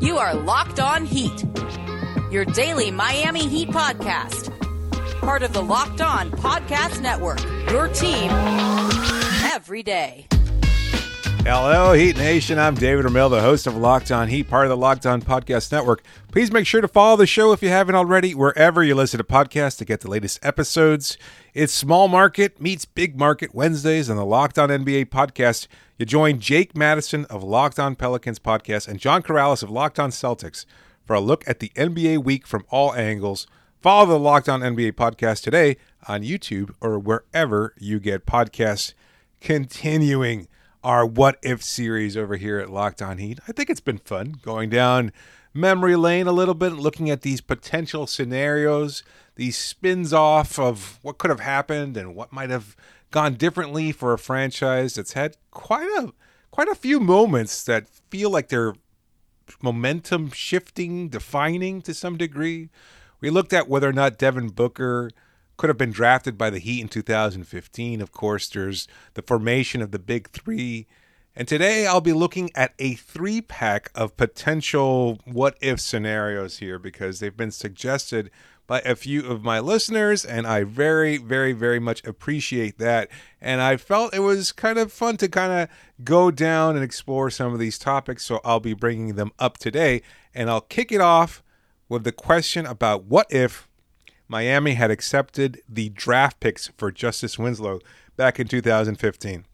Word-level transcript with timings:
You 0.00 0.16
are 0.16 0.34
Locked 0.34 0.80
On 0.80 1.04
Heat, 1.04 1.44
your 2.30 2.46
daily 2.46 2.90
Miami 2.90 3.46
Heat 3.46 3.68
podcast. 3.68 4.50
Part 5.20 5.42
of 5.42 5.52
the 5.52 5.62
Locked 5.62 6.00
On 6.00 6.30
Podcast 6.30 7.02
Network, 7.02 7.38
your 7.70 7.86
team 7.88 8.30
every 9.52 9.82
day. 9.82 10.26
Hello, 11.42 11.92
Heat 11.92 12.16
Nation. 12.16 12.58
I'm 12.58 12.76
David 12.76 13.04
Ramil, 13.04 13.28
the 13.28 13.42
host 13.42 13.66
of 13.66 13.76
Locked 13.76 14.10
On 14.10 14.26
Heat, 14.28 14.48
part 14.48 14.64
of 14.64 14.70
the 14.70 14.76
Locked 14.78 15.04
On 15.04 15.20
Podcast 15.20 15.70
Network. 15.70 16.02
Please 16.32 16.50
make 16.50 16.66
sure 16.66 16.80
to 16.80 16.88
follow 16.88 17.16
the 17.16 17.26
show 17.26 17.52
if 17.52 17.62
you 17.62 17.68
haven't 17.68 17.94
already, 17.94 18.34
wherever 18.34 18.82
you 18.82 18.94
listen 18.94 19.18
to 19.18 19.24
podcasts 19.24 19.76
to 19.78 19.84
get 19.84 20.00
the 20.00 20.08
latest 20.08 20.38
episodes. 20.42 21.18
It's 21.52 21.72
Small 21.72 22.06
Market 22.06 22.60
meets 22.60 22.84
Big 22.84 23.18
Market 23.18 23.52
Wednesdays 23.52 24.08
on 24.08 24.16
the 24.16 24.24
Locked 24.24 24.56
On 24.56 24.68
NBA 24.68 25.06
podcast. 25.06 25.66
You 25.98 26.06
join 26.06 26.38
Jake 26.38 26.76
Madison 26.76 27.24
of 27.24 27.42
Locked 27.42 27.80
On 27.80 27.96
Pelicans 27.96 28.38
podcast 28.38 28.86
and 28.86 29.00
John 29.00 29.20
Karalis 29.20 29.64
of 29.64 29.68
Locked 29.68 29.98
On 29.98 30.10
Celtics 30.10 30.64
for 31.04 31.14
a 31.14 31.20
look 31.20 31.42
at 31.48 31.58
the 31.58 31.70
NBA 31.70 32.22
week 32.22 32.46
from 32.46 32.64
all 32.70 32.94
angles. 32.94 33.48
Follow 33.80 34.06
the 34.06 34.16
Locked 34.16 34.48
On 34.48 34.60
NBA 34.60 34.92
podcast 34.92 35.42
today 35.42 35.76
on 36.06 36.22
YouTube 36.22 36.72
or 36.80 37.00
wherever 37.00 37.74
you 37.78 37.98
get 37.98 38.26
podcasts. 38.26 38.94
Continuing 39.40 40.46
our 40.84 41.04
What 41.04 41.36
If 41.42 41.64
series 41.64 42.16
over 42.16 42.36
here 42.36 42.60
at 42.60 42.70
Locked 42.70 43.02
On 43.02 43.18
Heat. 43.18 43.40
I 43.48 43.52
think 43.52 43.70
it's 43.70 43.80
been 43.80 43.98
fun 43.98 44.36
going 44.40 44.70
down 44.70 45.10
memory 45.52 45.96
lane 45.96 46.26
a 46.26 46.32
little 46.32 46.54
bit, 46.54 46.72
looking 46.72 47.10
at 47.10 47.22
these 47.22 47.40
potential 47.40 48.06
scenarios, 48.06 49.02
these 49.36 49.56
spins 49.56 50.12
off 50.12 50.58
of 50.58 50.98
what 51.02 51.18
could 51.18 51.30
have 51.30 51.40
happened 51.40 51.96
and 51.96 52.14
what 52.14 52.32
might 52.32 52.50
have 52.50 52.76
gone 53.10 53.34
differently 53.34 53.92
for 53.92 54.12
a 54.12 54.18
franchise 54.18 54.94
that's 54.94 55.14
had 55.14 55.36
quite 55.50 55.88
a 55.98 56.12
quite 56.50 56.68
a 56.68 56.74
few 56.74 57.00
moments 57.00 57.62
that 57.64 57.88
feel 58.10 58.30
like 58.30 58.48
they're 58.48 58.74
momentum 59.62 60.30
shifting, 60.30 61.08
defining 61.08 61.82
to 61.82 61.94
some 61.94 62.16
degree. 62.16 62.70
We 63.20 63.30
looked 63.30 63.52
at 63.52 63.68
whether 63.68 63.88
or 63.88 63.92
not 63.92 64.18
Devin 64.18 64.50
Booker 64.50 65.10
could 65.56 65.68
have 65.68 65.78
been 65.78 65.90
drafted 65.90 66.38
by 66.38 66.50
the 66.50 66.58
Heat 66.58 66.80
in 66.80 66.88
2015. 66.88 68.00
Of 68.00 68.12
course, 68.12 68.48
there's 68.48 68.88
the 69.14 69.22
formation 69.22 69.82
of 69.82 69.90
the 69.90 69.98
Big 69.98 70.30
Three. 70.30 70.86
And 71.40 71.48
today 71.48 71.86
I'll 71.86 72.02
be 72.02 72.12
looking 72.12 72.50
at 72.54 72.74
a 72.78 72.96
three 72.96 73.40
pack 73.40 73.90
of 73.94 74.14
potential 74.14 75.18
what 75.24 75.56
if 75.62 75.80
scenarios 75.80 76.58
here 76.58 76.78
because 76.78 77.18
they've 77.18 77.34
been 77.34 77.50
suggested 77.50 78.30
by 78.66 78.80
a 78.80 78.94
few 78.94 79.26
of 79.26 79.42
my 79.42 79.58
listeners, 79.58 80.22
and 80.22 80.46
I 80.46 80.64
very, 80.64 81.16
very, 81.16 81.54
very 81.54 81.78
much 81.78 82.04
appreciate 82.04 82.76
that. 82.76 83.08
And 83.40 83.62
I 83.62 83.78
felt 83.78 84.14
it 84.14 84.18
was 84.18 84.52
kind 84.52 84.78
of 84.78 84.92
fun 84.92 85.16
to 85.16 85.28
kind 85.28 85.62
of 85.62 85.68
go 86.04 86.30
down 86.30 86.76
and 86.76 86.84
explore 86.84 87.30
some 87.30 87.54
of 87.54 87.58
these 87.58 87.78
topics, 87.78 88.26
so 88.26 88.42
I'll 88.44 88.60
be 88.60 88.74
bringing 88.74 89.14
them 89.14 89.32
up 89.38 89.56
today. 89.56 90.02
And 90.34 90.50
I'll 90.50 90.60
kick 90.60 90.92
it 90.92 91.00
off 91.00 91.42
with 91.88 92.04
the 92.04 92.12
question 92.12 92.66
about 92.66 93.04
what 93.04 93.26
if 93.30 93.66
Miami 94.28 94.74
had 94.74 94.90
accepted 94.90 95.62
the 95.66 95.88
draft 95.88 96.38
picks 96.38 96.68
for 96.76 96.92
Justise 96.92 97.38
Winslow 97.38 97.80
back 98.18 98.38
in 98.38 98.46
2015. 98.46 99.46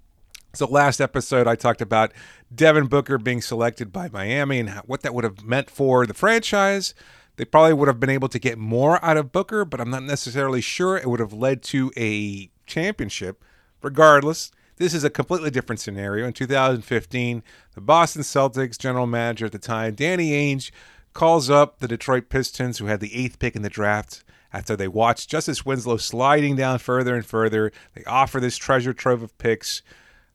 So, 0.56 0.66
last 0.66 1.02
episode, 1.02 1.46
I 1.46 1.54
talked 1.54 1.82
about 1.82 2.12
Devin 2.54 2.86
Booker 2.86 3.18
being 3.18 3.42
selected 3.42 3.92
by 3.92 4.08
Miami 4.08 4.58
and 4.58 4.70
what 4.86 5.02
that 5.02 5.12
would 5.12 5.22
have 5.22 5.44
meant 5.44 5.68
for 5.68 6.06
the 6.06 6.14
franchise. 6.14 6.94
They 7.36 7.44
probably 7.44 7.74
would 7.74 7.88
have 7.88 8.00
been 8.00 8.08
able 8.08 8.30
to 8.30 8.38
get 8.38 8.56
more 8.56 9.04
out 9.04 9.18
of 9.18 9.32
Booker, 9.32 9.66
but 9.66 9.82
I'm 9.82 9.90
not 9.90 10.04
necessarily 10.04 10.62
sure 10.62 10.96
it 10.96 11.10
would 11.10 11.20
have 11.20 11.34
led 11.34 11.62
to 11.64 11.92
a 11.94 12.48
championship. 12.64 13.44
Regardless, 13.82 14.50
this 14.76 14.94
is 14.94 15.04
a 15.04 15.10
completely 15.10 15.50
different 15.50 15.78
scenario. 15.78 16.26
In 16.26 16.32
2015, 16.32 17.42
the 17.74 17.80
Boston 17.82 18.22
Celtics 18.22 18.78
general 18.78 19.06
manager 19.06 19.44
at 19.44 19.52
the 19.52 19.58
time, 19.58 19.94
Danny 19.94 20.30
Ainge, 20.30 20.70
calls 21.12 21.50
up 21.50 21.80
the 21.80 21.88
Detroit 21.88 22.30
Pistons, 22.30 22.78
who 22.78 22.86
had 22.86 23.00
the 23.00 23.14
eighth 23.14 23.38
pick 23.38 23.56
in 23.56 23.60
the 23.60 23.68
draft, 23.68 24.24
after 24.54 24.74
they 24.74 24.88
watch 24.88 25.28
Justise 25.28 25.66
Winslow 25.66 25.98
sliding 25.98 26.56
down 26.56 26.78
further 26.78 27.14
and 27.14 27.26
further. 27.26 27.72
They 27.92 28.04
offer 28.04 28.40
this 28.40 28.56
treasure 28.56 28.94
trove 28.94 29.22
of 29.22 29.36
picks. 29.36 29.82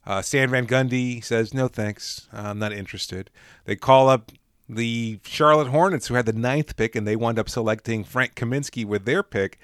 Uh, 0.05 0.21
Stan 0.21 0.49
Van 0.49 0.65
Gundy 0.65 1.23
says, 1.23 1.53
no 1.53 1.67
thanks, 1.67 2.27
I'm 2.33 2.59
not 2.59 2.73
interested. 2.73 3.29
They 3.65 3.75
call 3.75 4.09
up 4.09 4.31
the 4.67 5.19
Charlotte 5.23 5.67
Hornets, 5.67 6.07
who 6.07 6.15
had 6.15 6.25
the 6.25 6.33
ninth 6.33 6.75
pick, 6.75 6.95
and 6.95 7.05
they 7.07 7.15
wound 7.15 7.37
up 7.37 7.49
selecting 7.49 8.03
Frank 8.03 8.35
Kaminsky 8.35 8.85
with 8.85 9.05
their 9.05 9.21
pick. 9.21 9.59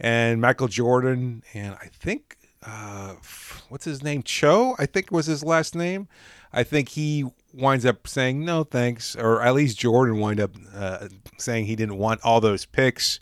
And 0.00 0.40
Michael 0.40 0.68
Jordan, 0.68 1.42
and 1.52 1.74
I 1.74 1.88
think, 1.92 2.36
uh, 2.62 3.14
what's 3.68 3.84
his 3.84 4.02
name? 4.02 4.22
Cho, 4.22 4.74
I 4.78 4.86
think 4.86 5.10
was 5.10 5.26
his 5.26 5.44
last 5.44 5.74
name. 5.74 6.08
I 6.52 6.62
think 6.62 6.90
he 6.90 7.26
winds 7.52 7.84
up 7.84 8.06
saying 8.06 8.44
no 8.44 8.64
thanks, 8.64 9.16
or 9.16 9.42
at 9.42 9.54
least 9.54 9.78
Jordan 9.78 10.18
wind 10.18 10.40
up 10.40 10.52
uh, 10.74 11.08
saying 11.38 11.66
he 11.66 11.76
didn't 11.76 11.98
want 11.98 12.20
all 12.24 12.40
those 12.40 12.64
picks. 12.64 13.20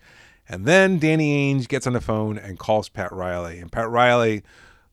And 0.49 0.67
then 0.67 0.99
Danny 0.99 1.55
Ainge 1.55 1.67
gets 1.69 1.87
on 1.87 1.94
the 1.94 2.00
phone 2.00 2.37
and 2.37 2.59
calls 2.59 2.89
Pat 2.89 3.12
Riley. 3.12 3.59
And 3.59 3.73
Pat 3.73 3.89
Riley, 3.89 4.43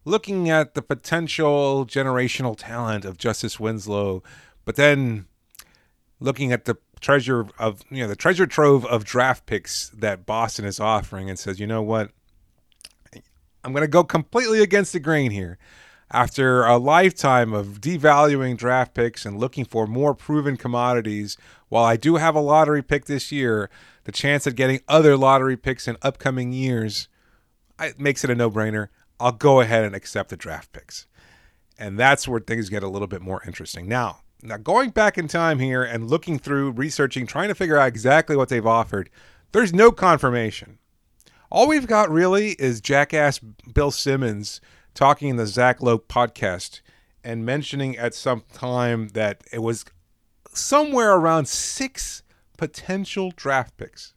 looking 0.06 0.50
at 0.50 0.74
the 0.74 0.82
potential 0.82 1.86
generational 1.86 2.56
talent 2.58 3.06
of 3.06 3.18
Justise 3.18 3.60
Winslow, 3.60 4.24
but 4.66 4.76
then 4.76 5.26
looking 6.20 6.52
at 6.52 6.66
the 6.66 6.78
treasure 7.00 7.48
of 7.58 7.82
you 7.90 8.02
know 8.04 8.08
the 8.08 8.16
treasure 8.16 8.46
trove 8.46 8.86
of 8.86 9.06
draft 9.06 9.46
picks 9.46 9.90
that 9.90 10.26
Boston 10.26 10.66
is 10.66 10.80
offering, 10.80 11.30
and 11.30 11.40
says, 11.40 11.60
you 11.60 11.68
know 11.68 11.82
what, 11.82 12.12
I'm 13.64 13.72
going 13.72 13.82
to 13.82 13.88
go 13.88 14.04
completely 14.04 14.62
against 14.62 14.94
the 14.94 15.00
grain 15.00 15.32
here. 15.32 15.58
After 16.12 16.66
a 16.66 16.78
lifetime 16.78 17.54
of 17.54 17.82
devaluing 17.82 18.58
draft 18.58 18.96
picks 18.96 19.26
and 19.26 19.40
looking 19.40 19.64
for 19.64 19.86
more 19.86 20.16
proven 20.16 20.58
commodities, 20.58 21.38
while 21.68 21.84
I 21.84 21.98
do 21.98 22.16
have 22.16 22.36
a 22.36 22.40
lottery 22.40 22.82
pick 22.82 23.06
this 23.06 23.32
year, 23.32 23.70
the 24.06 24.12
chance 24.12 24.48
of 24.48 24.56
getting 24.56 24.80
other 24.88 25.16
lottery 25.16 25.56
picks 25.56 25.88
in 25.88 25.98
upcoming 26.02 26.52
years 26.52 27.10
it 27.80 28.00
makes 28.00 28.24
it 28.24 28.30
a 28.30 28.36
no-brainer. 28.36 28.90
I'll 29.20 29.32
go 29.32 29.62
ahead 29.62 29.84
and 29.84 29.96
accept 29.96 30.30
the 30.30 30.38
draft 30.38 30.72
picks. 30.72 31.06
And 31.78 31.98
that's 31.98 32.28
where 32.28 32.40
things 32.40 32.70
get 32.70 32.84
a 32.84 32.90
little 32.90 33.08
bit 33.08 33.22
more 33.22 33.42
interesting. 33.46 33.88
Now, 33.88 34.20
now 34.42 34.58
going 34.58 34.90
back 34.92 35.18
in 35.18 35.28
time 35.28 35.60
here 35.60 35.84
and 35.84 36.10
looking 36.10 36.40
through, 36.40 36.72
researching, 36.72 37.26
trying 37.26 37.50
to 37.50 37.56
figure 37.56 37.78
out 37.78 37.88
exactly 37.88 38.36
what 38.36 38.50
they've 38.50 38.66
offered, 38.66 39.10
there's 39.52 39.74
no 39.74 39.92
confirmation. 39.92 40.78
All 41.52 41.68
we've 41.68 41.88
got 41.88 42.12
really 42.12 42.52
is 42.52 42.82
jackass 42.82 43.40
Bill 43.40 43.92
Simmons 43.92 44.62
talking 44.94 45.30
in 45.30 45.36
the 45.38 45.48
Zach 45.48 45.82
Lowe 45.82 45.98
podcast 45.98 46.82
and 47.24 47.46
mentioning 47.46 47.98
at 47.98 48.14
some 48.14 48.44
time 48.54 49.10
that 49.10 49.44
it 49.52 49.60
was 49.60 49.86
somewhere 50.54 51.16
around 51.16 51.48
six 51.48 52.24
potential 52.58 53.32
draft 53.36 53.78
picks. 53.78 54.14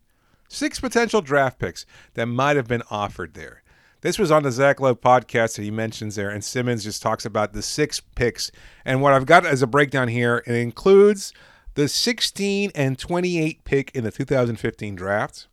Six 0.49 0.81
potential 0.81 1.23
draft 1.23 1.59
picks 1.59 1.87
that 2.15 2.27
might 2.27 2.57
have 2.57 2.69
been 2.69 2.83
offered 2.91 3.35
there. 3.35 3.62
This 4.03 4.19
was 4.19 4.33
on 4.33 4.43
the 4.43 4.51
Zach 4.51 4.81
Lowe 4.81 4.97
podcast 4.97 5.57
that 5.57 5.63
he 5.63 5.71
mentions 5.71 6.17
there, 6.17 6.29
and 6.29 6.45
Simmons 6.45 6.83
just 6.83 7.03
talks 7.03 7.25
about 7.25 7.53
the 7.53 7.63
six 7.63 8.01
picks. 8.01 8.51
And 8.85 9.01
what 9.01 9.13
I've 9.13 9.27
got 9.27 9.47
as 9.47 9.63
a 9.63 9.67
breakdown 9.67 10.09
here, 10.09 10.43
it 10.45 10.57
includes 10.57 11.33
the 11.75 11.89
16 11.89 12.73
and 12.75 12.99
28 12.99 13.65
pick 13.65 13.93
in 13.95 14.03
the 14.03 14.11
2015 14.11 14.97
draft, 14.97 15.47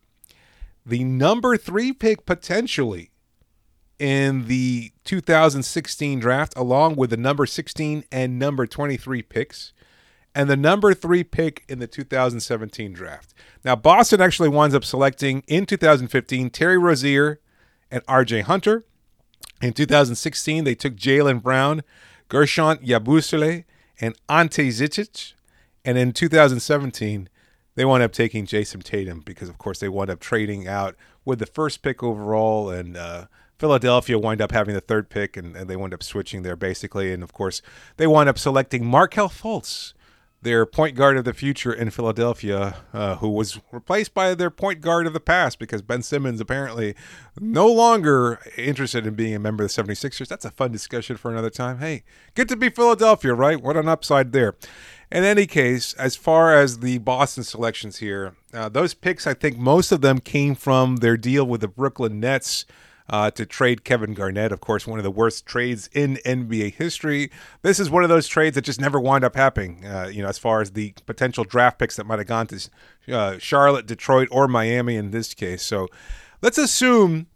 the 0.84 1.04
number 1.04 1.56
three 1.56 1.92
pick 1.92 2.26
potentially 2.26 3.12
in 4.00 4.48
the 4.48 4.92
2016 5.04 6.18
draft, 6.18 6.52
along 6.56 6.96
with 6.96 7.10
the 7.10 7.16
number 7.16 7.46
16 7.46 8.04
and 8.10 8.38
number 8.38 8.66
23 8.66 9.22
picks 9.22 9.72
and 10.34 10.48
the 10.48 10.56
number 10.56 10.94
three 10.94 11.24
pick 11.24 11.64
in 11.68 11.78
the 11.78 11.86
2017 11.86 12.92
draft. 12.92 13.34
Now, 13.64 13.76
Boston 13.76 14.20
actually 14.20 14.48
winds 14.48 14.74
up 14.74 14.84
selecting 14.84 15.42
in 15.46 15.66
2015 15.66 16.50
Terry 16.50 16.78
Rozier 16.78 17.40
and 17.90 18.04
RJ 18.06 18.42
Hunter. 18.42 18.84
In 19.60 19.72
2016, 19.72 20.64
they 20.64 20.74
took 20.74 20.96
Jaylen 20.96 21.42
Brown, 21.42 21.82
Guerschon 22.28 22.84
Yabusele, 22.84 23.64
and 24.00 24.16
Ante 24.28 24.68
Zizic. 24.68 25.34
And 25.84 25.98
in 25.98 26.12
2017, 26.12 27.28
they 27.74 27.84
wound 27.84 28.02
up 28.02 28.12
taking 28.12 28.46
Jayson 28.46 28.82
Tatum 28.82 29.20
because, 29.20 29.48
of 29.48 29.58
course, 29.58 29.78
they 29.80 29.88
wound 29.88 30.10
up 30.10 30.20
trading 30.20 30.66
out 30.66 30.96
with 31.24 31.38
the 31.38 31.46
first 31.46 31.82
pick 31.82 32.02
overall 32.02 32.70
and 32.70 32.96
uh, 32.96 33.26
Philadelphia 33.58 34.18
wind 34.18 34.40
up 34.40 34.52
having 34.52 34.74
the 34.74 34.80
third 34.80 35.10
pick 35.10 35.36
and, 35.36 35.54
and, 35.54 35.68
they 35.68 35.76
wind 35.76 35.92
up 35.92 36.02
switching 36.02 36.42
there 36.42 36.56
basically. 36.56 37.12
And 37.12 37.22
of 37.22 37.34
course, 37.34 37.60
they 37.98 38.06
wind 38.06 38.28
up 38.28 38.38
selecting 38.38 38.86
Markelle 38.86 39.28
Fultz, 39.28 39.92
their 40.42 40.64
point 40.64 40.96
guard 40.96 41.18
of 41.18 41.24
the 41.24 41.34
future 41.34 41.72
in 41.72 41.90
Philadelphia, 41.90 42.76
uh, 42.94 43.16
who 43.16 43.28
was 43.28 43.60
replaced 43.72 44.14
by 44.14 44.34
their 44.34 44.50
point 44.50 44.80
guard 44.80 45.06
of 45.06 45.12
the 45.12 45.20
past 45.20 45.58
because 45.58 45.82
Ben 45.82 46.02
Simmons 46.02 46.40
apparently 46.40 46.94
no 47.38 47.70
longer 47.70 48.40
interested 48.56 49.06
in 49.06 49.14
being 49.14 49.34
a 49.34 49.38
member 49.38 49.64
of 49.64 49.74
the 49.74 49.82
76ers. 49.82 50.28
That's 50.28 50.46
a 50.46 50.50
fun 50.50 50.72
discussion 50.72 51.16
for 51.16 51.30
another 51.30 51.50
time. 51.50 51.78
Hey, 51.78 52.04
good 52.34 52.48
to 52.48 52.56
be 52.56 52.70
Philadelphia, 52.70 53.34
right? 53.34 53.60
What 53.60 53.76
an 53.76 53.88
upside 53.88 54.32
there. 54.32 54.56
In 55.12 55.24
any 55.24 55.46
case, 55.46 55.92
as 55.94 56.16
far 56.16 56.54
as 56.54 56.78
the 56.78 56.98
Boston 56.98 57.44
selections 57.44 57.98
here, 57.98 58.34
uh, 58.54 58.68
those 58.68 58.94
picks, 58.94 59.26
I 59.26 59.34
think 59.34 59.58
most 59.58 59.92
of 59.92 60.00
them 60.00 60.20
came 60.20 60.54
from 60.54 60.96
their 60.96 61.16
deal 61.16 61.44
with 61.44 61.60
the 61.60 61.68
Brooklyn 61.68 62.20
Nets. 62.20 62.64
Uh, 63.10 63.28
to 63.28 63.44
trade 63.44 63.82
Kevin 63.82 64.14
Garnett. 64.14 64.52
Of 64.52 64.60
course, 64.60 64.86
one 64.86 65.00
of 65.00 65.02
the 65.02 65.10
worst 65.10 65.44
trades 65.44 65.90
in 65.92 66.18
NBA 66.24 66.74
history. 66.74 67.28
This 67.62 67.80
is 67.80 67.90
one 67.90 68.04
of 68.04 68.08
those 68.08 68.28
trades 68.28 68.54
that 68.54 68.62
just 68.62 68.80
never 68.80 69.00
wound 69.00 69.24
up 69.24 69.34
happening. 69.34 69.84
Uh, 69.84 70.08
you 70.12 70.22
know, 70.22 70.28
as 70.28 70.38
far 70.38 70.60
as 70.60 70.70
the 70.70 70.94
potential 71.06 71.42
draft 71.42 71.80
picks 71.80 71.96
that 71.96 72.06
might 72.06 72.20
have 72.20 72.28
gone 72.28 72.46
to 72.46 72.70
uh, 73.08 73.36
Charlotte, 73.38 73.86
Detroit, 73.86 74.28
or 74.30 74.46
Miami 74.46 74.94
in 74.94 75.10
this 75.10 75.34
case. 75.34 75.64
So 75.64 75.88
let's 76.40 76.56
assume 76.56 77.26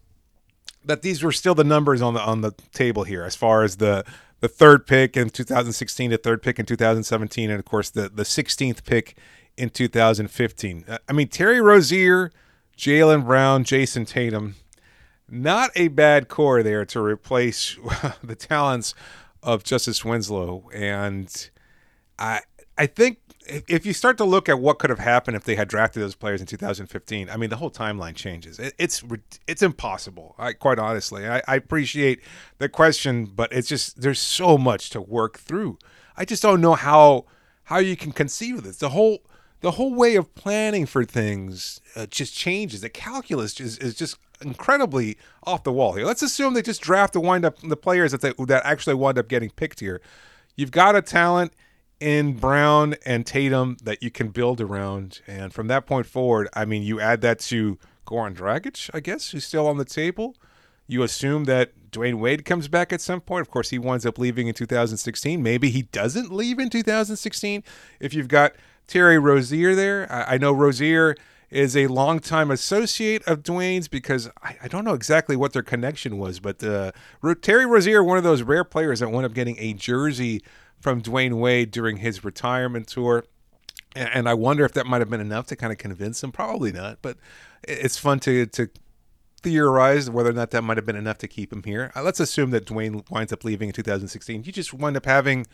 that 0.84 1.02
these 1.02 1.22
were 1.22 1.32
still 1.32 1.54
the 1.54 1.64
numbers 1.64 2.02
on 2.02 2.14
the 2.14 2.20
on 2.20 2.42
the 2.42 2.52
table 2.72 3.04
here, 3.04 3.24
as 3.24 3.34
far 3.34 3.64
as 3.64 3.76
the 3.76 4.04
the 4.40 4.48
third 4.48 4.86
pick 4.86 5.16
in 5.16 5.30
2016, 5.30 6.10
the 6.10 6.18
third 6.18 6.42
pick 6.42 6.58
in 6.58 6.66
2017, 6.66 7.50
and 7.50 7.58
of 7.58 7.64
course 7.64 7.90
the 7.90 8.08
the 8.08 8.24
16th 8.24 8.84
pick 8.84 9.16
in 9.56 9.70
2015. 9.70 10.84
Uh, 10.86 10.98
I 11.08 11.12
mean, 11.12 11.28
Terry 11.28 11.60
Rozier, 11.60 12.30
Jaylen 12.76 13.24
Brown, 13.24 13.64
Jayson 13.64 14.04
Tatum 14.04 14.56
not 15.28 15.70
a 15.74 15.88
bad 15.88 16.28
core 16.28 16.62
there 16.62 16.84
to 16.86 17.00
replace 17.00 17.76
the 18.22 18.34
talents 18.34 18.94
of 19.42 19.64
Justise 19.64 20.04
Winslow. 20.04 20.70
And 20.72 21.50
I 22.18 22.40
I 22.76 22.86
think 22.86 23.18
if 23.46 23.84
you 23.84 23.92
start 23.92 24.16
to 24.18 24.24
look 24.24 24.48
at 24.48 24.58
what 24.58 24.78
could 24.78 24.90
have 24.90 24.98
happened 24.98 25.36
if 25.36 25.44
they 25.44 25.54
had 25.54 25.68
drafted 25.68 26.02
those 26.02 26.14
players 26.14 26.40
in 26.40 26.46
2015, 26.46 27.28
I 27.28 27.36
mean 27.36 27.50
the 27.50 27.56
whole 27.56 27.70
timeline 27.70 28.14
changes. 28.14 28.58
It, 28.58 28.74
it's 28.78 29.04
it's 29.46 29.62
impossible. 29.62 30.34
I, 30.38 30.52
quite 30.52 30.78
honestly, 30.78 31.28
I, 31.28 31.42
I 31.46 31.56
appreciate 31.56 32.20
the 32.58 32.68
question, 32.68 33.26
but 33.26 33.52
it's 33.52 33.68
just 33.68 34.00
there's 34.00 34.20
so 34.20 34.56
much 34.56 34.90
to 34.90 35.00
work 35.00 35.38
through. 35.38 35.78
I 36.16 36.24
just 36.24 36.42
don't 36.42 36.60
know 36.60 36.74
how 36.74 37.26
how 37.64 37.78
you 37.78 37.96
can 37.96 38.12
conceive 38.12 38.58
of 38.58 38.64
this. 38.64 38.78
The 38.78 38.90
whole 38.90 39.18
the 39.64 39.70
whole 39.70 39.94
way 39.94 40.14
of 40.14 40.34
planning 40.34 40.84
for 40.84 41.06
things 41.06 41.80
uh, 41.96 42.04
just 42.04 42.34
changes. 42.34 42.82
The 42.82 42.90
calculus 42.90 43.58
is, 43.58 43.78
is 43.78 43.94
just 43.94 44.18
incredibly 44.42 45.16
off 45.44 45.64
the 45.64 45.72
wall 45.72 45.94
here. 45.94 46.04
Let's 46.04 46.20
assume 46.20 46.52
they 46.52 46.60
just 46.60 46.82
draft 46.82 47.14
the 47.14 47.20
wind 47.20 47.46
up 47.46 47.56
the 47.60 47.74
players 47.74 48.12
that 48.12 48.20
they, 48.20 48.34
that 48.44 48.60
actually 48.66 48.96
wind 48.96 49.16
up 49.16 49.26
getting 49.26 49.48
picked 49.48 49.80
here. 49.80 50.02
You've 50.54 50.70
got 50.70 50.96
a 50.96 51.00
talent 51.00 51.54
in 51.98 52.34
Brown 52.34 52.96
and 53.06 53.24
Tatum 53.24 53.78
that 53.82 54.02
you 54.02 54.10
can 54.10 54.28
build 54.28 54.60
around, 54.60 55.22
and 55.26 55.50
from 55.54 55.68
that 55.68 55.86
point 55.86 56.04
forward, 56.04 56.46
I 56.52 56.66
mean, 56.66 56.82
you 56.82 57.00
add 57.00 57.22
that 57.22 57.38
to 57.40 57.78
Goran 58.06 58.36
Dragic, 58.36 58.90
I 58.92 59.00
guess, 59.00 59.30
who's 59.30 59.46
still 59.46 59.66
on 59.66 59.78
the 59.78 59.86
table. 59.86 60.36
You 60.86 61.02
assume 61.02 61.44
that 61.44 61.90
Dwyane 61.90 62.18
Wade 62.18 62.44
comes 62.44 62.68
back 62.68 62.92
at 62.92 63.00
some 63.00 63.22
point. 63.22 63.40
Of 63.40 63.50
course, 63.50 63.70
he 63.70 63.78
winds 63.78 64.04
up 64.04 64.18
leaving 64.18 64.46
in 64.46 64.52
2016. 64.52 65.42
Maybe 65.42 65.70
he 65.70 65.82
doesn't 65.82 66.30
leave 66.30 66.58
in 66.58 66.68
2016. 66.68 67.64
If 67.98 68.12
you've 68.12 68.28
got 68.28 68.52
Terry 68.86 69.18
Rozier 69.18 69.74
there, 69.74 70.10
I, 70.12 70.34
I 70.34 70.38
know 70.38 70.52
Rozier 70.52 71.16
is 71.50 71.76
a 71.76 71.86
longtime 71.86 72.50
associate 72.50 73.22
of 73.28 73.42
Dwyane's 73.42 73.86
because 73.86 74.28
I, 74.42 74.56
I, 74.64 74.68
don't 74.68 74.84
know 74.84 74.94
exactly 74.94 75.36
what 75.36 75.52
their 75.52 75.62
connection 75.62 76.18
was, 76.18 76.40
but 76.40 76.62
uh, 76.64 76.90
Terry 77.42 77.64
Rozier, 77.64 78.02
one 78.02 78.18
of 78.18 78.24
those 78.24 78.42
rare 78.42 78.64
players 78.64 79.00
that 79.00 79.10
wound 79.10 79.24
up 79.24 79.34
getting 79.34 79.56
a 79.60 79.72
jersey 79.72 80.42
from 80.80 81.00
Dwyane 81.00 81.34
Wade 81.34 81.70
during 81.70 81.98
his 81.98 82.24
retirement 82.24 82.88
tour. 82.88 83.24
And, 83.94 84.08
and 84.12 84.28
I 84.28 84.34
wonder 84.34 84.64
if 84.64 84.72
that 84.72 84.86
might 84.86 85.00
have 85.00 85.10
been 85.10 85.20
enough 85.20 85.46
to 85.46 85.56
kind 85.56 85.72
of 85.72 85.78
convince 85.78 86.22
him. 86.24 86.32
Probably 86.32 86.72
not, 86.72 86.98
but 87.02 87.18
it's 87.62 87.96
fun 87.96 88.18
to 88.20 88.46
to 88.46 88.68
theorize 89.44 90.10
whether 90.10 90.30
or 90.30 90.32
not 90.32 90.50
that 90.50 90.62
might 90.62 90.78
have 90.78 90.86
been 90.86 90.96
enough 90.96 91.18
to 91.18 91.28
keep 91.28 91.52
him 91.52 91.62
here. 91.62 91.92
Uh, 91.94 92.02
let's 92.02 92.18
assume 92.18 92.50
that 92.50 92.64
Dwyane 92.64 93.08
winds 93.10 93.32
up 93.32 93.44
leaving 93.44 93.68
in 93.68 93.74
2016. 93.74 94.42
You 94.42 94.52
just 94.52 94.74
wind 94.74 94.96
up 94.96 95.04
having, 95.04 95.46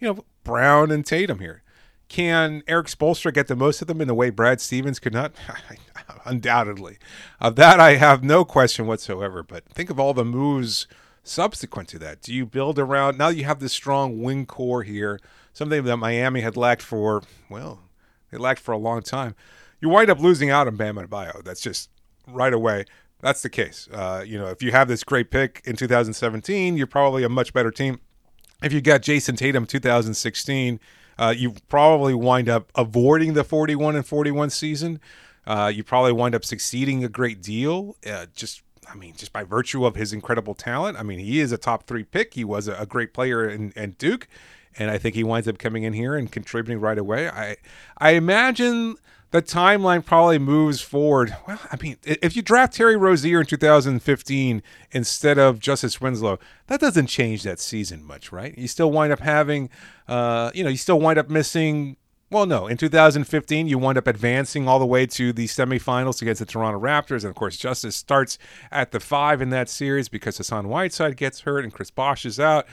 you 0.00 0.08
know, 0.08 0.24
Brown 0.44 0.90
and 0.90 1.06
Tatum 1.06 1.38
here. 1.38 1.62
Can 2.08 2.62
Erik 2.68 2.86
Spoelstra 2.86 3.34
get 3.34 3.48
the 3.48 3.56
most 3.56 3.82
of 3.82 3.88
them 3.88 4.00
in 4.00 4.08
the 4.08 4.14
way 4.14 4.30
Brad 4.30 4.60
Stevens 4.60 4.98
could 4.98 5.12
not? 5.12 5.34
Undoubtedly. 6.24 6.98
Of 7.40 7.56
that, 7.56 7.80
I 7.80 7.96
have 7.96 8.22
no 8.22 8.44
question 8.44 8.86
whatsoever. 8.86 9.42
But 9.42 9.64
think 9.68 9.90
of 9.90 9.98
all 9.98 10.14
the 10.14 10.24
moves 10.24 10.86
subsequent 11.26 11.88
to 11.90 11.98
that. 11.98 12.22
Do 12.22 12.32
you 12.32 12.46
build 12.46 12.78
around, 12.78 13.18
now 13.18 13.28
you 13.28 13.44
have 13.44 13.58
this 13.58 13.72
strong 13.72 14.22
wing 14.22 14.46
core 14.46 14.82
here, 14.82 15.20
something 15.52 15.82
that 15.84 15.96
Miami 15.96 16.40
had 16.40 16.56
lacked 16.56 16.82
for, 16.82 17.22
well, 17.50 17.82
they 18.30 18.38
lacked 18.38 18.60
for 18.60 18.72
a 18.72 18.78
long 18.78 19.02
time. 19.02 19.34
You 19.80 19.88
wind 19.88 20.08
up 20.08 20.20
losing 20.20 20.50
out 20.50 20.66
on 20.66 20.76
Bam 20.76 20.96
Adebayo. 20.96 21.44
That's 21.44 21.60
just 21.60 21.90
right 22.26 22.52
away. 22.52 22.84
That's 23.20 23.42
the 23.42 23.50
case. 23.50 23.88
Uh, 23.92 24.22
you 24.26 24.38
know, 24.38 24.46
if 24.46 24.62
you 24.62 24.72
have 24.72 24.88
this 24.88 25.04
great 25.04 25.30
pick 25.30 25.62
in 25.64 25.76
2017, 25.76 26.76
you're 26.76 26.86
probably 26.86 27.24
a 27.24 27.28
much 27.28 27.52
better 27.52 27.70
team. 27.70 28.00
If 28.62 28.72
you 28.72 28.80
got 28.80 29.02
Jayson 29.02 29.36
Tatum 29.36 29.66
2016, 29.66 30.80
uh, 31.18 31.34
you 31.36 31.54
probably 31.68 32.14
wind 32.14 32.48
up 32.48 32.70
avoiding 32.74 33.34
the 33.34 33.44
41 33.44 33.96
and 33.96 34.06
41 34.06 34.50
season. 34.50 35.00
Uh, 35.46 35.70
you 35.74 35.84
probably 35.84 36.12
wind 36.12 36.34
up 36.34 36.44
succeeding 36.44 37.04
a 37.04 37.08
great 37.08 37.40
deal. 37.40 37.96
Uh, 38.08 38.26
just, 38.34 38.62
I 38.90 38.94
mean, 38.94 39.14
just 39.16 39.32
by 39.32 39.44
virtue 39.44 39.86
of 39.86 39.94
his 39.94 40.12
incredible 40.12 40.54
talent. 40.54 40.98
I 40.98 41.02
mean, 41.02 41.18
he 41.20 41.40
is 41.40 41.52
a 41.52 41.58
top 41.58 41.86
three 41.86 42.04
pick. 42.04 42.34
He 42.34 42.44
was 42.44 42.68
a, 42.68 42.74
a 42.74 42.86
great 42.86 43.14
player 43.14 43.48
in, 43.48 43.72
in 43.76 43.92
Duke, 43.92 44.26
and 44.76 44.90
I 44.90 44.98
think 44.98 45.14
he 45.14 45.24
winds 45.24 45.46
up 45.46 45.58
coming 45.58 45.84
in 45.84 45.92
here 45.92 46.16
and 46.16 46.30
contributing 46.30 46.80
right 46.80 46.98
away. 46.98 47.28
I, 47.28 47.56
I 47.98 48.10
imagine 48.10 48.96
the 49.36 49.42
timeline 49.42 50.04
probably 50.04 50.38
moves 50.38 50.80
forward. 50.80 51.36
Well, 51.46 51.60
I 51.70 51.76
mean, 51.76 51.98
if 52.04 52.34
you 52.34 52.42
draft 52.42 52.72
Terry 52.72 52.96
Rozier 52.96 53.40
in 53.40 53.46
2015 53.46 54.62
instead 54.92 55.38
of 55.38 55.60
Justise 55.60 56.00
Winslow, 56.00 56.38
that 56.68 56.80
doesn't 56.80 57.08
change 57.08 57.42
that 57.42 57.60
season 57.60 58.02
much, 58.02 58.32
right? 58.32 58.56
You 58.56 58.66
still 58.66 58.90
wind 58.90 59.12
up 59.12 59.20
having, 59.20 59.68
uh, 60.08 60.50
you 60.54 60.64
know, 60.64 60.70
you 60.70 60.78
still 60.78 60.98
wind 60.98 61.18
up 61.18 61.28
missing. 61.28 61.96
Well, 62.30 62.46
no, 62.46 62.66
in 62.66 62.78
2015, 62.78 63.68
you 63.68 63.78
wind 63.78 63.98
up 63.98 64.06
advancing 64.06 64.66
all 64.66 64.78
the 64.78 64.86
way 64.86 65.06
to 65.06 65.32
the 65.32 65.46
semifinals 65.46 66.22
against 66.22 66.38
the 66.38 66.46
Toronto 66.46 66.80
Raptors. 66.80 67.22
And 67.22 67.26
of 67.26 67.34
course, 67.34 67.56
Justise 67.56 67.94
starts 67.94 68.38
at 68.72 68.90
the 68.90 69.00
five 69.00 69.42
in 69.42 69.50
that 69.50 69.68
series 69.68 70.08
because 70.08 70.38
Hassan 70.38 70.68
Whiteside 70.68 71.16
gets 71.16 71.40
hurt 71.42 71.62
and 71.62 71.72
Chris 71.72 71.90
Bosh 71.90 72.24
is 72.24 72.40
out 72.40 72.66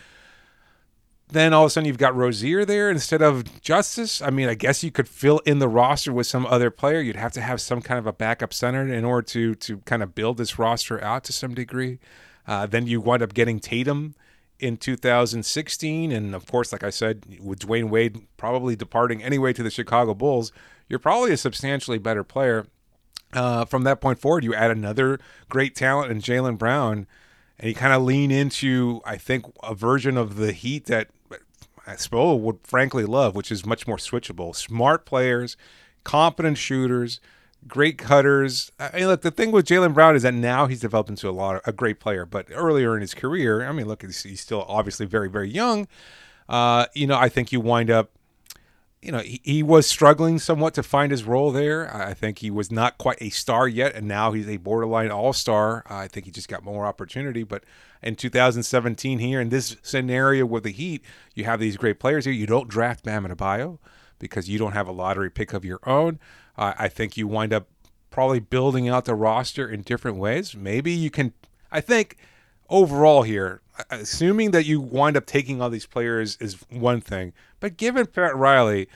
then 1.34 1.54
all 1.54 1.64
of 1.64 1.68
a 1.68 1.70
sudden 1.70 1.88
you've 1.88 1.98
got 1.98 2.16
Rozier 2.16 2.66
there 2.66 2.90
instead 2.90 3.22
of 3.22 3.44
Justise. 3.62 4.22
I 4.22 4.30
mean, 4.30 4.48
I 4.48 4.54
guess 4.54 4.84
you 4.84 4.92
could 4.92 5.08
fill 5.08 5.40
in 5.40 5.60
the 5.60 5.68
roster 5.68 6.14
with 6.14 6.28
some 6.28 6.46
other 6.46 6.70
player. 6.70 7.02
You'd 7.02 7.16
have 7.16 7.34
to 7.34 7.42
have 7.42 7.62
some 7.62 7.82
kind 7.82 8.00
of 8.00 8.08
a 8.08 8.14
backup 8.14 8.54
center 8.54 8.92
in 8.92 9.06
order 9.06 9.26
to 9.28 9.56
to 9.56 9.78
kind 9.80 10.04
of 10.04 10.16
build 10.16 10.38
this 10.38 10.58
roster 10.58 11.04
out 11.04 11.24
to 11.26 11.34
some 11.34 11.54
degree. 11.54 12.00
Uh, 12.48 12.66
then 12.66 12.88
you 12.88 13.00
wind 13.00 13.24
up 13.24 13.34
getting 13.34 13.60
Tatum 13.60 14.16
in 14.60 14.78
2016, 14.78 16.12
and 16.12 16.36
of 16.36 16.46
course, 16.46 16.72
like 16.72 16.84
I 16.84 16.90
said, 16.90 17.26
with 17.42 17.60
Dwyane 17.60 17.90
Wade 17.90 18.28
probably 18.38 18.76
departing 18.76 19.24
anyway 19.24 19.54
to 19.54 19.64
the 19.64 19.72
Chicago 19.72 20.14
Bulls, 20.14 20.52
you're 20.88 21.00
probably 21.00 21.32
a 21.32 21.38
substantially 21.38 21.98
better 21.98 22.24
player. 22.24 22.68
Uh, 23.34 23.66
from 23.66 23.84
that 23.84 24.00
point 24.00 24.20
forward, 24.20 24.44
you 24.44 24.54
add 24.54 24.72
another 24.72 25.20
great 25.50 25.76
talent 25.76 26.12
in 26.12 26.22
Jaylen 26.22 26.58
Brown 26.58 27.08
and 27.60 27.70
you 27.70 27.76
kind 27.76 27.94
of 27.94 28.04
lean 28.04 28.32
into, 28.32 29.02
I 29.06 29.18
think, 29.18 29.46
a 29.64 29.74
version 29.74 30.18
of 30.18 30.36
the 30.36 30.52
Heat 30.52 30.86
that 30.86 31.08
Spo 31.88 32.40
would 32.40 32.60
frankly 32.64 33.06
love, 33.06 33.36
which 33.36 33.52
is 33.52 33.66
much 33.66 33.88
more 33.88 33.98
switchable. 33.98 34.56
Smart 34.56 35.06
players, 35.06 35.58
competent 36.04 36.58
shooters, 36.58 37.20
great 37.68 37.98
cutters. 37.98 38.72
I 38.80 38.98
mean, 38.98 39.08
look, 39.08 39.22
the 39.22 39.32
thing 39.32 39.52
with 39.52 39.66
Jaylen 39.66 39.94
Brown 39.94 40.16
is 40.16 40.24
that 40.24 40.34
now 40.34 40.68
he's 40.68 40.80
developed 40.80 41.10
into 41.10 41.30
a 41.30 41.32
lot 41.32 41.56
of, 41.56 41.62
a 41.66 41.72
great 41.72 42.00
player. 42.00 42.26
But 42.26 42.48
earlier 42.54 42.96
in 42.96 43.02
his 43.02 43.14
career, 43.14 43.68
I 43.68 43.72
mean, 43.72 43.88
look, 43.88 44.02
he's, 44.02 44.24
he's 44.24 44.42
still 44.42 44.66
obviously 44.68 45.06
very, 45.06 45.30
very 45.30 45.50
young. 45.50 45.88
Uh, 46.48 46.86
you 46.94 47.08
know, 47.08 47.18
I 47.18 47.30
think 47.30 47.52
you 47.52 47.60
wind 47.60 47.90
up 47.90 48.12
you 49.04 49.12
know, 49.12 49.20
he, 49.20 49.42
he, 49.44 49.64
was 49.64 49.86
struggling 49.86 50.40
somewhat 50.40 50.74
to 50.76 50.84
find 50.84 51.12
his 51.12 51.26
role 51.26 51.52
there. 51.52 51.94
I 51.94 52.14
think 52.14 52.40
he 52.40 52.50
was 52.50 52.72
not 52.72 52.98
quite 52.98 53.18
a 53.22 53.30
star 53.30 53.68
yet, 53.68 53.96
and 53.96 54.08
now 54.08 54.32
he's 54.32 54.48
a 54.48 54.58
borderline 54.58 55.12
all 55.12 55.34
star. 55.34 55.84
I 55.88 56.08
think 56.08 56.26
he 56.26 56.32
just 56.32 56.48
got 56.48 56.64
more 56.64 56.86
opportunity. 56.86 57.44
But 57.44 57.66
in 58.02 58.16
2017, 58.16 59.20
here 59.20 59.42
in 59.42 59.50
this 59.50 59.76
scenario 59.82 60.46
with 60.46 60.64
the 60.64 60.72
Heat, 60.72 61.04
you 61.36 61.44
have 61.44 61.60
these 61.60 61.76
great 61.76 62.00
players 62.00 62.24
here. 62.24 62.34
You 62.34 62.48
don't 62.48 62.70
draft 62.70 63.04
Bam 63.04 63.26
Adebayo 63.26 63.80
because 64.20 64.50
you 64.50 64.58
don't 64.58 64.72
have 64.72 64.88
a 64.88 64.94
lottery 64.94 65.30
pick 65.30 65.52
of 65.52 65.66
your 65.66 65.80
own. 65.86 66.18
Uh, 66.58 66.74
I 66.78 66.88
think 66.88 67.18
you 67.18 67.28
wind 67.28 67.52
up 67.52 67.68
probably 68.10 68.40
building 68.40 68.88
out 68.88 69.04
the 69.04 69.16
roster 69.16 69.68
in 69.68 69.82
different 69.82 70.18
ways. 70.18 70.56
Maybe 70.56 70.94
you 70.94 71.10
can, 71.10 71.34
I 71.72 71.82
think 71.82 72.16
overall 72.70 73.24
here, 73.24 73.63
assuming 73.90 74.52
that 74.52 74.66
you 74.66 74.80
wind 74.80 75.18
up 75.18 75.26
taking 75.26 75.62
all 75.62 75.70
these 75.70 75.86
players 75.86 76.38
is 76.38 76.58
one 76.70 77.02
thing, 77.02 77.34
but 77.60 77.78
given 77.78 78.06
Pat 78.06 78.36
Riley, 78.36 78.88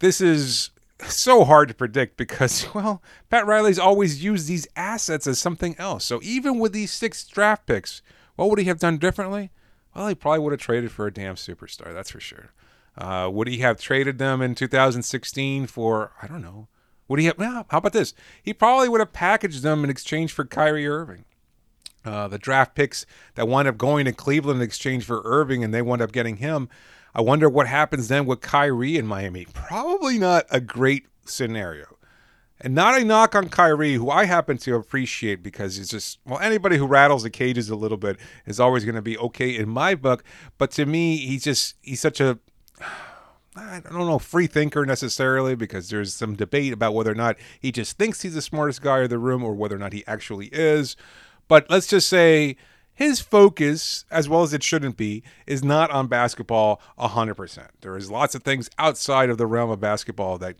this 0.00 0.20
is 0.20 0.70
so 1.06 1.44
hard 1.44 1.68
to 1.68 1.74
predict 1.74 2.16
because, 2.16 2.66
well, 2.74 3.02
Pat 3.28 3.46
Riley's 3.46 3.78
always 3.78 4.22
used 4.22 4.48
these 4.48 4.68
assets 4.76 5.26
as 5.26 5.38
something 5.38 5.74
else. 5.78 6.04
So 6.04 6.20
even 6.22 6.58
with 6.58 6.72
these 6.72 6.92
six 6.92 7.26
draft 7.26 7.66
picks, 7.66 8.02
what 8.36 8.50
would 8.50 8.58
he 8.58 8.66
have 8.66 8.78
done 8.78 8.98
differently? 8.98 9.50
Well, 9.94 10.08
he 10.08 10.14
probably 10.14 10.40
would 10.40 10.52
have 10.52 10.60
traded 10.60 10.92
for 10.92 11.06
a 11.06 11.12
damn 11.12 11.34
superstar, 11.34 11.92
that's 11.92 12.10
for 12.10 12.20
sure. 12.20 12.52
Uh, 12.96 13.28
would 13.32 13.48
he 13.48 13.58
have 13.58 13.80
traded 13.80 14.18
them 14.18 14.42
in 14.42 14.54
2016 14.54 15.66
for, 15.66 16.12
I 16.22 16.26
don't 16.26 16.42
know, 16.42 16.68
would 17.08 17.18
he 17.18 17.26
have, 17.26 17.38
well, 17.38 17.66
how 17.70 17.78
about 17.78 17.92
this? 17.92 18.14
He 18.42 18.52
probably 18.52 18.88
would 18.88 19.00
have 19.00 19.12
packaged 19.12 19.62
them 19.62 19.82
in 19.82 19.90
exchange 19.90 20.32
for 20.32 20.44
Kyrie 20.44 20.86
Irving. 20.86 21.24
Uh, 22.04 22.28
the 22.28 22.38
draft 22.38 22.74
picks 22.74 23.04
that 23.34 23.46
wind 23.46 23.68
up 23.68 23.76
going 23.76 24.06
to 24.06 24.12
Cleveland 24.12 24.60
in 24.60 24.64
exchange 24.64 25.04
for 25.04 25.20
Irving, 25.24 25.62
and 25.62 25.74
they 25.74 25.82
wind 25.82 26.00
up 26.00 26.12
getting 26.12 26.36
him. 26.36 26.68
I 27.14 27.20
wonder 27.20 27.48
what 27.48 27.66
happens 27.66 28.08
then 28.08 28.24
with 28.24 28.40
Kyrie 28.40 28.96
in 28.96 29.06
Miami. 29.06 29.46
Probably 29.52 30.18
not 30.18 30.46
a 30.50 30.60
great 30.60 31.06
scenario. 31.24 31.96
And 32.62 32.74
not 32.74 33.00
a 33.00 33.04
knock 33.04 33.34
on 33.34 33.48
Kyrie, 33.48 33.94
who 33.94 34.10
I 34.10 34.26
happen 34.26 34.58
to 34.58 34.74
appreciate 34.74 35.42
because 35.42 35.76
he's 35.76 35.88
just, 35.88 36.18
well, 36.26 36.38
anybody 36.40 36.76
who 36.76 36.86
rattles 36.86 37.22
the 37.22 37.30
cages 37.30 37.70
a 37.70 37.76
little 37.76 37.96
bit 37.96 38.18
is 38.44 38.60
always 38.60 38.84
going 38.84 38.96
to 38.96 39.02
be 39.02 39.16
okay 39.16 39.56
in 39.56 39.68
my 39.68 39.94
book. 39.94 40.22
But 40.58 40.70
to 40.72 40.84
me, 40.84 41.16
he's 41.16 41.42
just, 41.42 41.76
he's 41.80 42.00
such 42.00 42.20
a, 42.20 42.38
I 43.56 43.80
don't 43.80 44.06
know, 44.06 44.18
free 44.18 44.46
thinker 44.46 44.84
necessarily 44.84 45.54
because 45.54 45.88
there's 45.88 46.14
some 46.14 46.36
debate 46.36 46.74
about 46.74 46.94
whether 46.94 47.10
or 47.10 47.14
not 47.14 47.36
he 47.58 47.72
just 47.72 47.96
thinks 47.96 48.20
he's 48.20 48.34
the 48.34 48.42
smartest 48.42 48.82
guy 48.82 49.02
in 49.02 49.10
the 49.10 49.18
room 49.18 49.42
or 49.42 49.54
whether 49.54 49.76
or 49.76 49.78
not 49.78 49.94
he 49.94 50.06
actually 50.06 50.48
is. 50.48 50.96
But 51.50 51.68
let's 51.68 51.88
just 51.88 52.08
say 52.08 52.56
his 52.94 53.18
focus, 53.20 54.04
as 54.08 54.28
well 54.28 54.44
as 54.44 54.54
it 54.54 54.62
shouldn't 54.62 54.96
be, 54.96 55.24
is 55.48 55.64
not 55.64 55.90
on 55.90 56.06
basketball 56.06 56.80
100%. 56.96 57.66
There 57.80 57.96
is 57.96 58.08
lots 58.08 58.36
of 58.36 58.44
things 58.44 58.70
outside 58.78 59.30
of 59.30 59.36
the 59.36 59.48
realm 59.48 59.68
of 59.68 59.80
basketball 59.80 60.38
that 60.38 60.54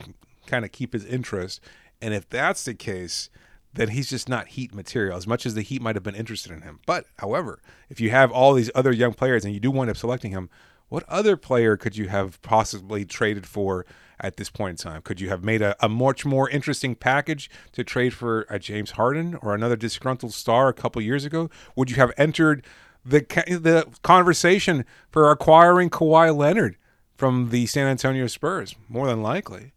kind 0.47 0.65
of 0.65 0.73
keep 0.73 0.93
his 0.93 1.05
interest. 1.05 1.61
And 2.03 2.13
if 2.13 2.29
that's 2.29 2.65
the 2.65 2.75
case, 2.75 3.31
then 3.73 3.91
he's 3.91 4.11
just 4.11 4.29
not 4.29 4.49
Heat 4.49 4.75
material, 4.75 5.17
as 5.17 5.29
much 5.29 5.47
as 5.47 5.55
the 5.55 5.63
Heat 5.63 5.81
might 5.81 5.95
have 5.95 6.03
been 6.03 6.17
interested 6.17 6.51
in 6.51 6.63
him. 6.63 6.81
But, 6.87 7.05
however, 7.21 7.63
if 7.89 8.01
you 8.01 8.11
have 8.11 8.33
all 8.33 8.53
these 8.53 8.73
other 8.75 8.91
young 8.91 9.15
players 9.15 9.45
and 9.45 9.55
you 9.55 9.61
do 9.61 9.71
wind 9.71 9.91
up 9.91 9.97
selecting 9.97 10.33
him, 10.33 10.51
what 10.89 11.05
other 11.09 11.37
player 11.37 11.77
could 11.77 11.97
you 11.97 12.09
have 12.09 12.43
possibly 12.43 13.05
traded 13.05 13.47
for 13.47 13.87
at 14.23 14.37
this 14.37 14.51
point 14.51 14.81
in 14.81 14.91
time? 14.91 15.03
Could 15.03 15.21
you 15.21 15.29
have 15.29 15.45
made 15.45 15.63
a, 15.63 15.77
a 15.85 15.89
much 15.89 16.25
more 16.25 16.49
interesting 16.51 16.95
package 16.95 17.51
to 17.73 17.85
trade 17.85 18.15
for 18.15 18.47
a 18.49 18.59
James 18.59 18.93
Harden 18.93 19.37
or 19.37 19.55
another 19.55 19.77
disgruntled 19.77 20.33
star 20.33 20.69
a 20.69 20.73
couple 20.73 21.01
years 21.03 21.25
ago? 21.25 21.51
Would 21.77 21.91
you 21.91 21.97
have 21.97 22.13
entered 22.17 22.65
the 23.05 23.21
the 23.21 23.87
conversation 24.03 24.85
for 25.11 25.31
acquiring 25.31 25.91
Kawhi 25.91 26.37
Leonard 26.37 26.77
from 27.17 27.51
the 27.51 27.67
San 27.67 27.87
Antonio 27.87 28.27
Spurs? 28.27 28.75
More 28.89 29.07
than 29.07 29.23
likely. 29.23 29.73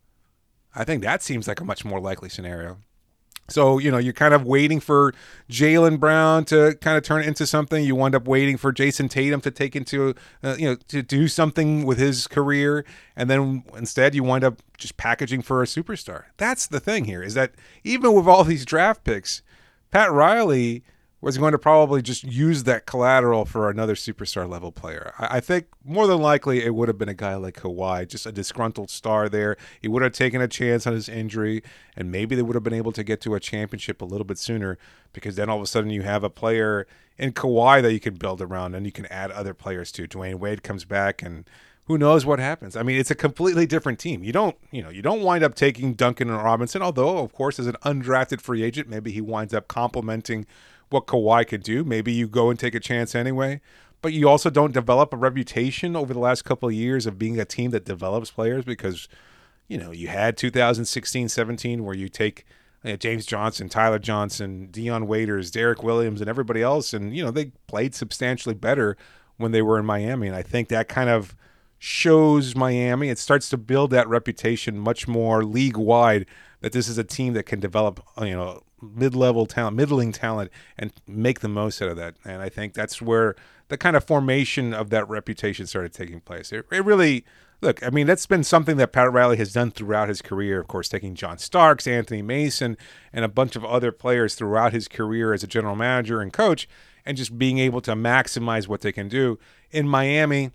I 0.75 0.83
think 0.83 1.03
that 1.03 1.21
seems 1.21 1.47
like 1.47 1.59
a 1.59 1.65
much 1.65 1.85
more 1.85 1.99
likely 1.99 2.29
scenario. 2.29 2.79
So, 3.49 3.77
you 3.77 3.91
know, 3.91 3.97
you're 3.97 4.13
kind 4.13 4.33
of 4.33 4.45
waiting 4.45 4.79
for 4.79 5.13
Jaylen 5.49 5.99
Brown 5.99 6.45
to 6.45 6.75
kind 6.79 6.97
of 6.97 7.03
turn 7.03 7.23
into 7.23 7.45
something. 7.45 7.83
You 7.83 7.95
wind 7.95 8.15
up 8.15 8.25
waiting 8.25 8.55
for 8.57 8.71
Jayson 8.71 9.09
Tatum 9.09 9.41
to 9.41 9.51
take 9.51 9.75
into, 9.75 10.15
uh, 10.41 10.55
you 10.57 10.69
know, 10.69 10.75
to 10.87 11.01
do 11.03 11.27
something 11.27 11.85
with 11.85 11.97
his 11.97 12.27
career. 12.27 12.85
And 13.15 13.29
then 13.29 13.63
instead, 13.75 14.15
you 14.15 14.23
wind 14.23 14.43
up 14.45 14.61
just 14.77 14.95
packaging 14.95 15.41
for 15.41 15.61
a 15.61 15.65
superstar. 15.65 16.25
That's 16.37 16.67
the 16.67 16.79
thing 16.79 17.05
here 17.05 17.21
is 17.21 17.33
that 17.33 17.51
even 17.83 18.13
with 18.13 18.27
all 18.27 18.45
these 18.45 18.65
draft 18.65 19.03
picks, 19.03 19.41
Pat 19.91 20.11
Riley 20.11 20.83
was 21.23 21.37
going 21.37 21.53
to 21.53 21.57
probably 21.57 22.01
just 22.01 22.25
use 22.25 22.63
that 22.63 22.85
collateral 22.85 23.45
for 23.45 23.69
another 23.69 23.95
superstar 23.95 24.47
level 24.47 24.73
player. 24.73 25.13
I, 25.17 25.37
I, 25.37 25.39
think 25.39 25.67
more 25.85 26.05
than 26.05 26.21
likely 26.21 26.61
it 26.61 26.75
would 26.75 26.89
have 26.89 26.97
been 26.97 27.07
a 27.07 27.13
guy 27.13 27.35
like 27.35 27.55
Kawhi, 27.55 28.05
just 28.09 28.25
a 28.25 28.31
disgruntled 28.33 28.89
star 28.89 29.29
there. 29.29 29.55
He 29.81 29.87
would 29.87 30.03
have 30.03 30.11
taken 30.11 30.41
a 30.41 30.49
chance 30.49 30.85
on 30.85 30.91
his 30.91 31.07
injury, 31.07 31.63
and 31.95 32.11
maybe 32.11 32.35
they 32.35 32.41
would 32.41 32.55
have 32.55 32.63
been 32.63 32.73
able 32.73 32.91
to 32.91 33.05
get 33.05 33.21
to 33.21 33.35
a 33.35 33.39
championship 33.39 34.01
a 34.01 34.05
little 34.05 34.25
bit 34.25 34.37
sooner 34.37 34.77
because 35.13 35.37
then 35.37 35.49
all 35.49 35.55
of 35.55 35.63
a 35.63 35.67
sudden 35.67 35.91
you 35.91 36.01
have 36.01 36.25
a 36.25 36.29
player 36.29 36.85
in 37.17 37.31
Kawhi 37.31 37.81
that 37.81 37.93
you 37.93 38.01
can 38.01 38.15
build 38.15 38.41
around 38.41 38.75
and 38.75 38.85
you 38.85 38.91
can 38.91 39.05
add 39.05 39.31
other 39.31 39.53
players 39.53 39.93
to. 39.93 40.05
Dwyane 40.05 40.39
Wade 40.39 40.61
comes 40.61 40.83
back 40.83 41.21
and 41.21 41.49
who 41.85 41.97
knows 41.97 42.25
what 42.25 42.39
happens. 42.39 42.75
I 42.75 42.83
mean, 42.83 42.99
it's 42.99 43.11
a 43.11 43.15
completely 43.15 43.65
different 43.65 43.99
team. 43.99 44.23
You 44.25 44.33
don't, 44.33 44.57
you 44.71 44.81
know, 44.81 44.89
you 44.89 45.01
don't 45.01 45.21
wind 45.21 45.43
up 45.43 45.55
taking 45.55 45.93
Duncan 45.93 46.29
and 46.29 46.43
Robinson, 46.43 46.81
although 46.81 47.19
of 47.19 47.31
course 47.31 47.59
as 47.59 47.67
an 47.67 47.77
undrafted 47.83 48.41
free 48.41 48.61
agent, 48.61 48.89
maybe 48.89 49.11
he 49.11 49.21
winds 49.21 49.53
up 49.53 49.69
complementing 49.69 50.45
what 50.89 51.07
Kawhi 51.07 51.47
could 51.47 51.63
do. 51.63 51.83
Maybe 51.83 52.11
you 52.11 52.27
go 52.27 52.49
and 52.49 52.59
take 52.59 52.75
a 52.75 52.79
chance 52.79 53.15
anyway. 53.15 53.61
But 54.01 54.11
you 54.11 54.27
also 54.27 54.49
don't 54.49 54.73
develop 54.73 55.13
a 55.13 55.17
reputation 55.17 55.95
over 55.95 56.13
the 56.13 56.19
last 56.19 56.43
couple 56.43 56.67
of 56.67 56.75
years 56.75 57.05
of 57.05 57.17
being 57.17 57.39
a 57.39 57.45
team 57.45 57.71
that 57.71 57.85
develops 57.85 58.31
players 58.31 58.65
because, 58.65 59.07
you 59.69 59.77
know, 59.77 59.91
you 59.91 60.09
had 60.09 60.35
2016 60.35 61.29
17 61.29 61.85
where 61.85 61.95
you 61.95 62.09
take 62.09 62.45
you 62.83 62.91
know, 62.91 62.97
James 62.97 63.25
Johnson, 63.25 63.69
Tyler 63.69 63.99
Johnson, 63.99 64.67
Dion 64.71 65.07
Waiters, 65.07 65.51
Derrick 65.51 65.83
Williams, 65.83 66.19
and 66.19 66.29
everybody 66.29 66.61
else. 66.61 66.93
And, 66.93 67.15
you 67.15 67.23
know, 67.23 67.31
they 67.31 67.51
played 67.67 67.95
substantially 67.95 68.55
better 68.55 68.97
when 69.37 69.53
they 69.53 69.61
were 69.61 69.79
in 69.79 69.85
Miami. 69.85 70.27
And 70.27 70.35
I 70.35 70.41
think 70.41 70.67
that 70.67 70.89
kind 70.89 71.09
of 71.09 71.35
shows 71.79 72.55
Miami. 72.55 73.09
It 73.09 73.19
starts 73.19 73.49
to 73.49 73.57
build 73.57 73.91
that 73.91 74.07
reputation 74.07 74.77
much 74.77 75.07
more 75.07 75.45
league 75.45 75.77
wide 75.77 76.25
that 76.59 76.71
this 76.71 76.87
is 76.87 76.97
a 76.97 77.03
team 77.03 77.33
that 77.33 77.43
can 77.43 77.59
develop, 77.59 78.01
you 78.19 78.31
know, 78.31 78.63
mid-level 78.83 79.45
talent, 79.45 79.77
middling 79.77 80.11
talent, 80.11 80.51
and 80.77 80.91
make 81.07 81.39
the 81.39 81.47
most 81.47 81.81
out 81.81 81.89
of 81.89 81.97
that. 81.97 82.15
And 82.25 82.41
I 82.41 82.49
think 82.49 82.73
that's 82.73 83.01
where 83.01 83.35
the 83.69 83.77
kind 83.77 83.95
of 83.95 84.03
formation 84.03 84.73
of 84.73 84.89
that 84.89 85.07
reputation 85.07 85.65
started 85.67 85.93
taking 85.93 86.21
place. 86.21 86.51
It, 86.51 86.65
it 86.71 86.83
really 86.83 87.25
look. 87.61 87.81
I 87.85 87.89
mean, 87.89 88.07
that's 88.07 88.25
been 88.25 88.43
something 88.43 88.77
that 88.77 88.91
Pat 88.91 89.11
Riley 89.11 89.37
has 89.37 89.53
done 89.53 89.71
throughout 89.71 90.09
his 90.09 90.21
career. 90.21 90.59
Of 90.59 90.67
course, 90.67 90.89
taking 90.89 91.15
John 91.15 91.37
Starks, 91.37 91.87
Anthony 91.87 92.21
Mason, 92.21 92.77
and 93.11 93.23
a 93.25 93.29
bunch 93.29 93.55
of 93.55 93.65
other 93.65 93.91
players 93.91 94.35
throughout 94.35 94.73
his 94.73 94.87
career 94.87 95.33
as 95.33 95.43
a 95.43 95.47
general 95.47 95.75
manager 95.75 96.21
and 96.21 96.31
coach, 96.31 96.67
and 97.05 97.17
just 97.17 97.37
being 97.37 97.57
able 97.57 97.81
to 97.81 97.93
maximize 97.93 98.67
what 98.67 98.81
they 98.81 98.91
can 98.91 99.07
do 99.07 99.39
in 99.71 99.87
Miami 99.87 100.51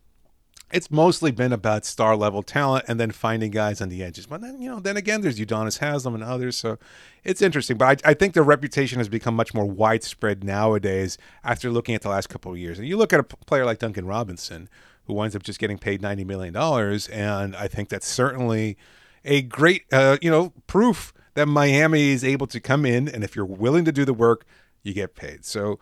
it's 0.71 0.91
mostly 0.91 1.31
been 1.31 1.53
about 1.53 1.85
star 1.85 2.15
level 2.15 2.43
talent 2.43 2.85
and 2.89 3.01
then 3.01 3.11
finding 3.11 3.51
guys 3.51 3.81
on 3.81 3.89
the 3.89 4.03
edges. 4.03 4.27
But 4.27 4.43
then, 4.43 4.61
you 4.61 4.71
know, 4.71 4.81
then 4.81 4.97
again, 4.97 5.23
there's 5.23 5.39
Udonis 5.39 5.79
Haslem 5.79 6.15
and 6.15 6.23
others. 6.23 6.57
So 6.57 6.79
it's 7.25 7.41
interesting. 7.41 7.79
But 7.79 8.05
I, 8.05 8.11
I 8.11 8.15
think 8.15 8.35
the 8.35 8.43
reputation 8.43 8.99
has 8.99 9.09
become 9.09 9.35
much 9.35 9.55
more 9.55 9.65
widespread 9.65 10.45
nowadays 10.45 11.17
after 11.43 11.71
looking 11.71 11.95
at 11.95 12.03
the 12.03 12.11
last 12.11 12.29
couple 12.29 12.53
of 12.53 12.59
years. 12.59 12.79
And 12.79 12.87
you 12.87 12.97
look 12.97 13.13
at 13.13 13.21
a 13.21 13.25
player 13.25 13.65
like 13.65 13.79
Duncan 13.79 14.07
Robinson, 14.07 14.69
who 15.05 15.15
winds 15.15 15.35
up 15.35 15.43
just 15.43 15.59
getting 15.59 15.79
paid 15.79 16.03
$90 16.03 16.27
million. 16.27 16.55
And 16.55 17.57
I 17.57 17.67
think 17.67 17.89
that's 17.89 18.07
certainly 18.07 18.77
a 19.25 19.41
great, 19.41 19.85
uh, 19.91 20.19
you 20.21 20.31
know, 20.31 20.53
proof 20.67 21.15
that 21.33 21.47
Miami 21.47 22.11
is 22.11 22.23
able 22.23 22.47
to 22.49 22.61
come 22.61 22.85
in. 22.85 23.09
And 23.09 23.25
if 23.25 23.35
you're 23.35 23.47
willing 23.47 23.87
to 23.87 23.93
do 23.93 24.05
the 24.05 24.13
work, 24.13 24.45
you 24.83 24.93
get 24.93 25.17
paid. 25.17 25.47
So 25.47 25.79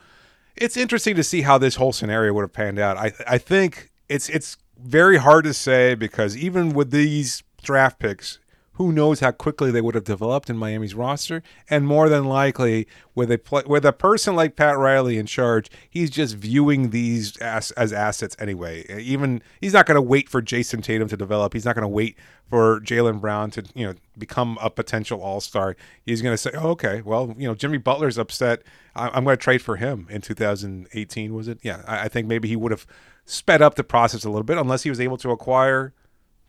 it's 0.55 0.76
interesting 0.76 1.16
to 1.16 1.25
see 1.25 1.43
how 1.43 1.59
this 1.59 1.75
whole 1.75 1.93
scenario 1.93 2.33
would 2.35 2.43
have 2.43 2.52
panned 2.52 2.78
out. 2.78 2.97
I, 2.97 3.12
I 3.26 3.38
think 3.38 3.90
it's, 4.09 4.28
it's, 4.28 4.57
very 4.78 5.18
hard 5.18 5.45
to 5.45 5.54
say 5.54 5.95
because 5.95 6.37
even 6.37 6.71
with 6.71 6.90
these 6.90 7.42
draft 7.62 7.99
picks, 7.99 8.38
who 8.76 8.92
knows 8.92 9.21
how 9.21 9.30
quickly 9.30 9.71
they 9.71 9.80
would 9.80 9.95
have 9.95 10.04
developed 10.04 10.50
in 10.50 10.56
Miami's 10.56 10.95
roster, 10.95 11.42
and 11.71 11.87
more 11.87 12.11
than 12.11 12.26
likely, 12.26 12.87
with 13.14 13.30
a 13.30 13.38
play, 13.38 13.62
with 13.66 13.87
a 13.87 13.92
person 13.92 14.37
like 14.37 14.54
Pat 14.54 14.76
Riley 14.76 15.16
in 15.16 15.25
charge, 15.25 15.71
he's 15.88 16.11
just 16.11 16.37
viewing 16.37 16.90
these 16.90 17.38
as, 17.38 17.71
as 17.73 17.92
assets 17.92 18.37
anyway. 18.38 18.85
Even 19.00 19.42
he's 19.62 19.73
not 19.73 19.87
going 19.87 19.95
to 19.95 20.02
wait 20.02 20.28
for 20.28 20.42
Jayson 20.42 20.83
Tatum 20.83 21.09
to 21.09 21.16
develop. 21.16 21.54
He's 21.54 21.64
not 21.64 21.75
going 21.75 21.85
to 21.85 21.88
wait 21.88 22.18
for 22.50 22.80
Jaylen 22.80 23.18
Brown 23.18 23.50
to 23.52 23.64
you 23.75 23.87
know 23.87 23.95
become 24.18 24.59
a 24.61 24.68
potential 24.68 25.23
All 25.23 25.40
Star. 25.40 25.75
He's 26.04 26.21
going 26.21 26.35
to 26.35 26.38
say, 26.38 26.50
oh, 26.54 26.68
"Okay, 26.71 27.00
well, 27.00 27.35
you 27.38 27.49
know, 27.49 27.54
Jimmy 27.54 27.78
Butler's 27.78 28.18
upset. 28.18 28.62
I, 28.95 29.16
am 29.16 29.25
going 29.25 29.38
to 29.38 29.42
trade 29.42 29.62
for 29.62 29.76
him 29.76 30.06
in 30.11 30.21
2018. 30.21 31.35
Was 31.35 31.49
it? 31.49 31.61
Yeah, 31.62 31.83
I, 31.87 32.02
I 32.02 32.09
think 32.09 32.28
maybe 32.28 32.49
he 32.49 32.56
would 32.56 32.73
have." 32.73 32.87
Sped 33.26 33.61
up 33.61 33.75
the 33.75 33.85
process 33.85 34.25
a 34.25 34.30
little 34.30 34.45
bit 34.45 34.56
unless 34.56 34.85
he 34.85 34.90
was 34.90 35.00
able 35.00 35.16
to 35.18 35.30
acquire 35.30 35.92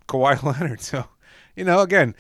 Kawhi 0.07 0.41
Leonard. 0.60 0.81
So, 0.81 1.05
you 1.55 1.65
know, 1.65 1.81
again, 1.81 2.15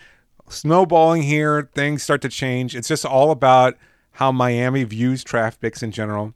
snowballing 0.49 1.23
here, 1.23 1.69
things 1.73 2.03
start 2.03 2.21
to 2.23 2.29
change. 2.29 2.75
It's 2.75 2.87
just 2.87 3.05
all 3.05 3.31
about 3.31 3.77
how 4.13 4.31
Miami 4.31 4.83
views 4.83 5.23
draft 5.23 5.61
picks 5.61 5.83
in 5.83 5.91
general. 5.91 6.33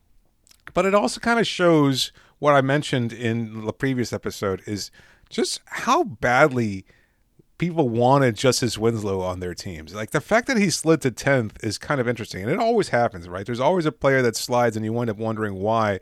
But 0.74 0.86
it 0.86 0.96
also 0.96 1.20
kind 1.20 1.40
of 1.40 1.48
shows 1.48 2.12
what 2.40 2.54
I 2.54 2.62
mentioned 2.62 3.12
in 3.12 3.66
the 3.66 3.74
previous 3.74 4.14
episode 4.14 4.62
is 4.66 4.92
just 5.30 5.62
how 5.66 6.04
badly 6.04 6.86
people 7.58 7.90
wanted 7.90 8.36
Justise 8.36 8.78
Winslow 8.78 9.22
on 9.22 9.40
their 9.40 9.54
teams. 9.54 9.94
Like 9.94 10.12
the 10.12 10.22
fact 10.22 10.48
that 10.48 10.58
he 10.58 10.70
slid 10.70 11.02
to 11.02 11.12
10th 11.12 11.64
is 11.64 11.78
kind 11.78 12.02
of 12.02 12.08
interesting. 12.08 12.42
And 12.42 12.52
it 12.52 12.60
always 12.60 12.90
happens, 12.90 13.30
right? 13.30 13.46
There's 13.46 13.60
always 13.60 13.86
a 13.86 13.92
player 13.92 14.22
that 14.24 14.36
slides 14.36 14.76
and 14.76 14.84
you 14.84 14.94
wind 14.94 15.10
up 15.10 15.18
wondering 15.18 15.56
why 15.56 16.00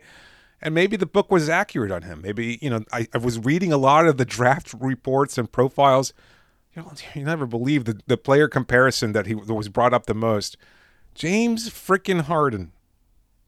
and 0.62 0.74
maybe 0.74 0.96
the 0.96 1.06
book 1.06 1.30
was 1.30 1.48
accurate 1.48 1.90
on 1.90 2.02
him. 2.02 2.22
Maybe 2.22 2.58
you 2.60 2.70
know 2.70 2.84
I, 2.92 3.06
I 3.14 3.18
was 3.18 3.38
reading 3.38 3.72
a 3.72 3.78
lot 3.78 4.06
of 4.06 4.16
the 4.16 4.24
draft 4.24 4.74
reports 4.78 5.38
and 5.38 5.50
profiles. 5.50 6.12
You 6.74 6.82
know, 6.82 6.92
you 7.14 7.24
never 7.24 7.46
believe 7.46 7.84
the 7.84 8.00
the 8.06 8.16
player 8.16 8.48
comparison 8.48 9.12
that 9.12 9.26
he 9.26 9.34
that 9.34 9.54
was 9.54 9.68
brought 9.68 9.94
up 9.94 10.06
the 10.06 10.14
most. 10.14 10.56
James 11.14 11.68
freaking 11.70 12.22
Harden, 12.22 12.72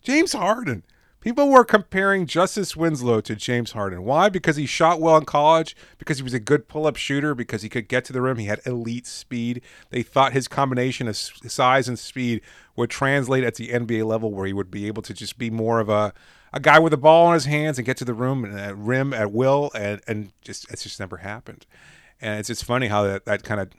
James 0.03 0.33
Harden. 0.33 0.85
People 1.21 1.51
were 1.51 1.65
comparing 1.65 2.27
Justise 2.27 2.77
Winslow 2.77 3.21
to 3.21 3.37
James 3.37 3.71
Harden. 3.71 4.03
Why? 4.03 4.29
Because 4.29 4.57
he 4.57 4.67
shot 4.67 5.01
well 5.01 5.17
in 5.17 5.25
college, 5.25 5.77
because 5.97 6.17
he 6.17 6.25
was 6.25 6.35
a 6.35 6.41
good 6.41 6.67
pull 6.67 6.85
up 6.85 6.97
shooter, 6.97 7.33
because 7.33 7.63
he 7.63 7.69
could 7.69 7.87
get 7.87 8.05
to 8.07 8.13
the 8.13 8.21
rim. 8.21 8.39
He 8.39 8.47
had 8.47 8.61
elite 8.67 9.07
speed. 9.07 9.63
They 9.91 10.03
thought 10.03 10.33
his 10.33 10.49
combination 10.49 11.07
of 11.07 11.17
size 11.17 11.87
and 11.87 11.97
speed 11.97 12.41
would 12.75 12.91
translate 12.91 13.45
at 13.45 13.55
the 13.55 13.69
NBA 13.69 14.05
level 14.05 14.33
where 14.33 14.47
he 14.47 14.53
would 14.53 14.69
be 14.69 14.89
able 14.89 15.03
to 15.03 15.15
just 15.15 15.39
be 15.39 15.49
more 15.49 15.79
of 15.79 15.89
a 15.89 16.13
a 16.53 16.61
guy 16.61 16.79
with 16.79 16.93
a 16.93 16.99
ball 16.99 17.29
in 17.29 17.35
his 17.35 17.47
hands 17.47 17.79
and 17.79 17.87
get 17.87 17.97
to 17.99 18.05
the 18.05 18.15
room 18.15 18.45
and 18.45 18.59
uh, 18.59 18.75
rim 18.75 19.13
at 19.13 19.33
will, 19.33 19.71
and 19.75 20.01
and 20.07 20.33
just 20.43 20.71
it's 20.71 20.83
just 20.83 21.01
never 21.01 21.19
happened. 21.19 21.67
And 22.21 22.39
it's 22.39 22.49
just 22.49 22.65
funny 22.65 22.89
how 22.89 23.03
that 23.05 23.25
that 23.25 23.43
kind 23.43 23.61
of 23.61 23.71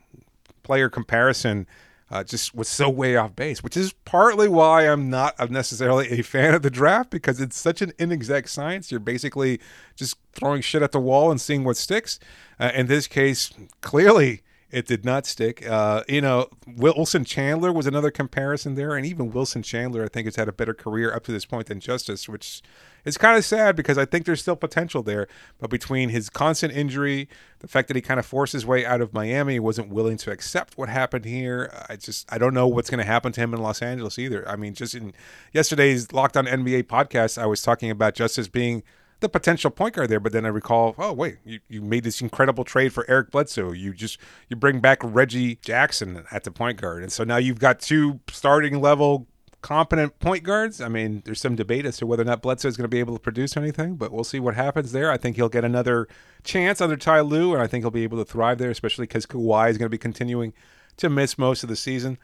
player 0.64 0.90
comparison. 0.90 1.68
Uh, 2.12 2.24
just 2.24 2.54
was 2.54 2.68
so 2.68 2.88
way 2.88 3.16
off 3.16 3.36
base, 3.36 3.64
which 3.64 3.76
is 3.76 3.94
partly 4.06 4.48
why 4.48 4.88
I'm 4.88 5.10
not 5.10 5.50
necessarily 5.50 6.10
a 6.12 6.22
fan 6.22 6.54
of 6.54 6.62
the 6.62 6.70
draft 6.70 7.10
because 7.10 7.42
it's 7.42 7.58
such 7.58 7.82
an 7.82 7.92
inexact 7.98 8.50
science. 8.50 8.92
You're 8.92 9.00
basically 9.00 9.60
just 9.96 10.18
throwing 10.34 10.62
shit 10.62 10.84
at 10.84 10.92
the 10.92 11.00
wall 11.00 11.32
and 11.32 11.42
seeing 11.42 11.64
what 11.64 11.76
sticks. 11.76 12.20
Uh, 12.60 12.70
in 12.76 12.86
this 12.86 13.08
case, 13.08 13.52
clearly 13.82 14.44
It 14.74 14.88
did 14.88 15.06
not 15.06 15.28
stick. 15.28 15.64
Uh, 15.70 16.02
you 16.10 16.20
know, 16.20 16.48
Wilson 16.66 17.26
Chandler 17.26 17.72
was 17.72 17.86
another 17.86 18.10
comparison 18.10 18.74
there, 18.74 18.96
and 18.96 19.06
even 19.06 19.30
Wilson 19.30 19.62
Chandler, 19.62 20.04
I 20.04 20.08
think, 20.08 20.26
has 20.26 20.36
had 20.36 20.50
a 20.50 20.52
better 20.52 20.74
career 20.74 21.14
up 21.14 21.24
to 21.26 21.32
this 21.32 21.46
point 21.46 21.68
than 21.68 21.80
Justise, 21.80 22.28
which 22.28 22.64
is 23.06 23.16
kind 23.16 23.38
of 23.38 23.46
sad 23.46 23.76
because 23.76 24.00
I 24.00 24.06
think 24.06 24.26
there's 24.26 24.42
still 24.42 24.56
potential 24.56 25.04
there. 25.04 25.28
But 25.60 25.70
between 25.70 26.10
his 26.10 26.28
constant 26.28 26.74
injury, 26.74 27.30
the 27.60 27.68
fact 27.68 27.88
that 27.90 27.96
he 27.96 28.02
kind 28.02 28.20
of 28.20 28.26
forced 28.26 28.54
his 28.54 28.66
way 28.66 28.84
out 28.84 29.00
of 29.00 29.14
Miami, 29.14 29.60
wasn't 29.60 29.90
willing 29.90 30.18
to 30.18 30.32
accept 30.32 30.76
what 30.76 30.90
happened 30.90 31.26
here, 31.26 31.72
I 31.88 31.96
just 31.96 32.26
I 32.34 32.40
don't 32.40 32.56
know 32.56 32.68
what's 32.68 32.90
going 32.90 32.98
to 32.98 33.06
happen 33.06 33.32
to 33.34 33.42
him 33.42 33.54
in 33.54 33.62
Los 33.62 33.80
Angeles 33.84 34.18
either. 34.18 34.50
I 34.50 34.56
mean, 34.56 34.74
just 34.74 34.96
in 34.96 35.14
yesterday's 35.52 36.12
Locked 36.12 36.36
On 36.36 36.48
NBA 36.48 36.86
podcast, 36.86 37.40
I 37.40 37.46
was 37.46 37.62
talking 37.62 37.92
about 37.92 38.16
Justise 38.16 38.48
being 38.48 38.82
the 39.24 39.30
potential 39.30 39.72
point 39.72 39.96
guard 39.96 40.10
there. 40.10 40.20
But 40.20 40.34
then 40.34 40.46
I 40.46 40.50
recall, 40.50 40.94
oh 41.00 41.14
wait, 41.14 41.38
you, 41.44 41.60
you 41.68 41.82
made 41.82 42.04
this 42.04 42.22
incredible 42.22 42.64
trade 42.64 42.94
for 42.94 43.10
Eric 43.10 43.32
Bledsoe. 43.32 43.72
You 43.72 43.94
just 43.94 44.20
you 44.50 44.56
bring 44.56 44.80
back 44.80 45.00
Reggie 45.02 45.56
Jackson 45.56 46.26
at 46.30 46.44
the 46.44 46.52
point 46.52 46.80
guard, 46.80 47.02
and 47.02 47.12
so 47.12 47.24
now 47.24 47.38
you've 47.38 47.60
got 47.60 47.80
two 47.80 48.20
starting 48.30 48.80
level 48.80 49.28
competent 49.64 50.20
point 50.20 50.44
guards. 50.44 50.80
I 50.80 50.90
mean, 50.90 51.24
there's 51.26 51.42
some 51.42 51.56
debate 51.56 51.88
as 51.88 51.98
to 51.98 52.06
whether 52.06 52.22
or 52.22 52.26
not 52.26 52.44
Bledsoe 52.44 52.68
is 52.68 52.78
going 52.78 52.84
to 52.84 52.90
be 52.90 53.00
able 53.00 53.16
to 53.16 53.20
produce 53.20 53.58
anything, 53.58 53.96
but 53.96 54.12
we'll 54.12 54.24
see 54.24 54.40
what 54.40 54.54
happens 54.54 54.92
there. 54.92 55.10
I 55.10 55.18
think 55.18 55.38
he'll 55.38 55.50
get 55.50 55.66
another 55.66 56.08
chance 56.44 56.82
under 56.82 56.98
Ty 56.98 57.22
Lue, 57.22 57.54
and 57.54 57.64
I 57.64 57.66
think 57.66 57.84
he'll 57.84 57.90
be 57.90 58.04
able 58.04 58.20
to 58.20 58.26
thrive 58.26 58.60
there, 58.60 58.70
especially 58.70 59.08
because 59.08 59.26
Kawhi 59.26 59.72
is 59.72 59.78
going 59.80 59.88
to 59.88 59.90
be 59.90 59.98
continuing 59.98 60.54
to 60.98 61.10
miss 61.10 61.40
most 61.40 61.64
of 61.64 61.70
the 61.70 61.76
season. 61.76 62.20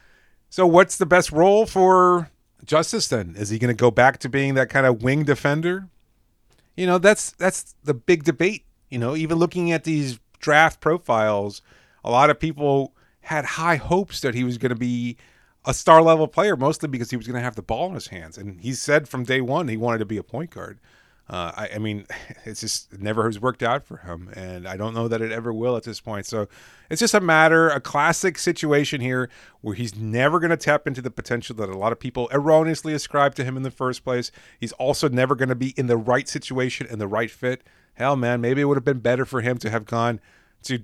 So, 0.52 0.68
what's 0.68 0.98
the 0.98 1.06
best 1.06 1.32
role 1.32 1.66
for 1.66 2.30
Justise 2.64 3.08
then? 3.08 3.36
Is 3.38 3.50
he 3.50 3.58
going 3.58 3.76
to 3.76 3.80
go 3.80 3.90
back 3.90 4.20
to 4.20 4.30
being 4.30 4.54
that 4.56 4.70
kind 4.70 4.86
of 4.86 5.02
wing 5.02 5.24
defender? 5.24 5.88
You 6.80 6.88
know, 6.88 6.98
that's 6.98 7.32
that's 7.32 7.76
the 7.84 7.94
big 7.94 8.24
debate. 8.24 8.64
You 8.90 9.00
know, 9.00 9.14
even 9.14 9.38
looking 9.38 9.70
at 9.70 9.84
these 9.84 10.18
draft 10.40 10.80
profiles, 10.80 11.62
a 12.06 12.10
lot 12.10 12.30
of 12.30 12.40
people 12.40 12.96
had 13.20 13.44
high 13.44 13.76
hopes 13.76 14.22
that 14.22 14.34
he 14.34 14.46
was 14.46 14.58
going 14.58 14.70
to 14.70 14.78
be 14.78 15.18
a 15.66 15.74
star 15.74 16.02
level 16.02 16.26
player, 16.26 16.56
mostly 16.56 16.88
because 16.88 17.10
he 17.10 17.18
was 17.18 17.28
going 17.28 17.36
to 17.36 17.44
have 17.44 17.58
the 17.58 17.62
ball 17.62 17.90
in 17.90 17.96
his 17.96 18.08
hands. 18.08 18.38
And 18.38 18.62
he 18.62 18.72
said 18.72 19.10
from 19.10 19.26
day 19.26 19.42
one 19.42 19.68
he 19.68 19.76
wanted 19.76 19.98
to 19.98 20.06
be 20.06 20.16
a 20.16 20.24
point 20.24 20.52
guard. 20.52 20.80
Uh, 21.30 21.52
I, 21.56 21.70
I, 21.76 21.78
mean, 21.78 22.06
it's 22.46 22.62
just 22.62 23.00
never 23.00 23.26
has 23.26 23.40
worked 23.40 23.62
out 23.62 23.84
for 23.86 23.98
him, 23.98 24.30
and 24.36 24.68
I 24.68 24.78
don't 24.78 24.94
know 24.94 25.08
that 25.08 25.22
it 25.22 25.32
ever 25.32 25.54
will 25.54 25.78
at 25.78 25.84
this 25.84 26.02
point. 26.02 26.26
So 26.26 26.48
it's 26.90 27.00
just 27.00 27.14
a 27.14 27.20
matter, 27.20 27.70
a 27.70 27.80
classic 27.80 28.38
situation 28.38 29.00
here 29.02 29.30
where 29.62 29.76
he's 29.76 29.96
never 29.96 30.40
going 30.40 30.50
to 30.50 30.58
tap 30.58 30.88
into 30.88 31.02
the 31.02 31.12
potential 31.12 31.56
that 31.58 31.70
a 31.70 31.78
lot 31.78 31.92
of 31.92 32.00
people 32.00 32.30
erroneously 32.32 32.94
ascribe 32.94 33.36
to 33.36 33.44
him 33.44 33.56
in 33.56 33.64
the 33.64 33.72
first 33.72 34.04
place. 34.04 34.32
He's 34.60 34.72
also 34.74 35.08
never 35.08 35.36
going 35.36 35.50
to 35.50 35.56
be 35.56 35.74
in 35.78 35.88
the 35.88 35.98
right 35.98 36.28
situation 36.28 36.88
and 36.90 37.00
the 37.00 37.08
right 37.08 37.30
fit. 37.30 37.62
Hell, 37.94 38.16
man, 38.16 38.42
maybe 38.42 38.62
it 38.62 38.66
would 38.66 38.78
have 38.78 38.86
been 38.86 39.00
better 39.00 39.26
for 39.26 39.42
him 39.42 39.58
to 39.60 39.70
have 39.70 39.86
gone 39.86 40.20
to 40.64 40.80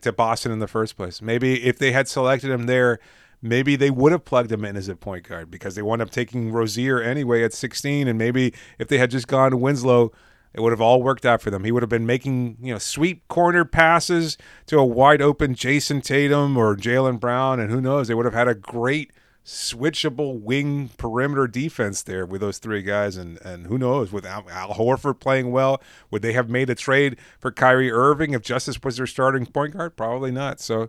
to 0.00 0.12
Boston 0.12 0.52
in 0.52 0.58
the 0.58 0.68
first 0.68 0.96
place. 0.96 1.20
Maybe 1.20 1.64
if 1.64 1.78
they 1.78 1.92
had 1.92 2.08
selected 2.08 2.50
him 2.50 2.66
there 2.66 2.98
maybe 3.42 3.76
they 3.76 3.90
would 3.90 4.12
have 4.12 4.24
plugged 4.24 4.52
him 4.52 4.64
in 4.64 4.76
as 4.76 4.88
a 4.88 4.96
point 4.96 5.28
guard 5.28 5.50
because 5.50 5.74
they 5.74 5.82
wound 5.82 6.02
up 6.02 6.10
taking 6.10 6.52
Rozier 6.52 7.00
anyway 7.00 7.42
at 7.42 7.52
16. 7.52 8.08
And 8.08 8.18
maybe 8.18 8.52
if 8.78 8.88
they 8.88 8.98
had 8.98 9.10
just 9.10 9.28
gone 9.28 9.50
to 9.50 9.56
Winslow, 9.56 10.12
it 10.54 10.60
would 10.60 10.72
have 10.72 10.80
all 10.80 11.02
worked 11.02 11.26
out 11.26 11.42
for 11.42 11.50
them. 11.50 11.64
He 11.64 11.72
would 11.72 11.82
have 11.82 11.90
been 11.90 12.06
making, 12.06 12.56
you 12.60 12.72
know, 12.72 12.78
sweep 12.78 13.26
corner 13.28 13.64
passes 13.64 14.38
to 14.66 14.78
a 14.78 14.84
wide 14.84 15.22
open 15.22 15.54
Jayson 15.54 16.02
Tatum 16.02 16.56
or 16.56 16.76
Jaylen 16.76 17.20
Brown. 17.20 17.60
And 17.60 17.70
who 17.70 17.80
knows, 17.80 18.08
they 18.08 18.14
would 18.14 18.24
have 18.24 18.34
had 18.34 18.48
a 18.48 18.54
great 18.54 19.12
switchable 19.44 20.38
wing 20.40 20.90
perimeter 20.98 21.46
defense 21.46 22.02
there 22.02 22.26
with 22.26 22.40
those 22.40 22.58
three 22.58 22.82
guys. 22.82 23.16
And, 23.16 23.38
and 23.44 23.66
who 23.66 23.78
knows, 23.78 24.10
with 24.10 24.26
Al, 24.26 24.48
Al 24.50 24.74
Horford 24.74 25.20
playing 25.20 25.52
well, 25.52 25.82
would 26.10 26.22
they 26.22 26.32
have 26.32 26.48
made 26.48 26.70
a 26.70 26.74
trade 26.74 27.18
for 27.38 27.50
Kyrie 27.50 27.92
Irving 27.92 28.32
if 28.32 28.42
Justise 28.42 28.82
was 28.82 28.96
their 28.96 29.06
starting 29.06 29.46
point 29.46 29.74
guard? 29.74 29.96
Probably 29.96 30.30
not. 30.30 30.60
So, 30.60 30.88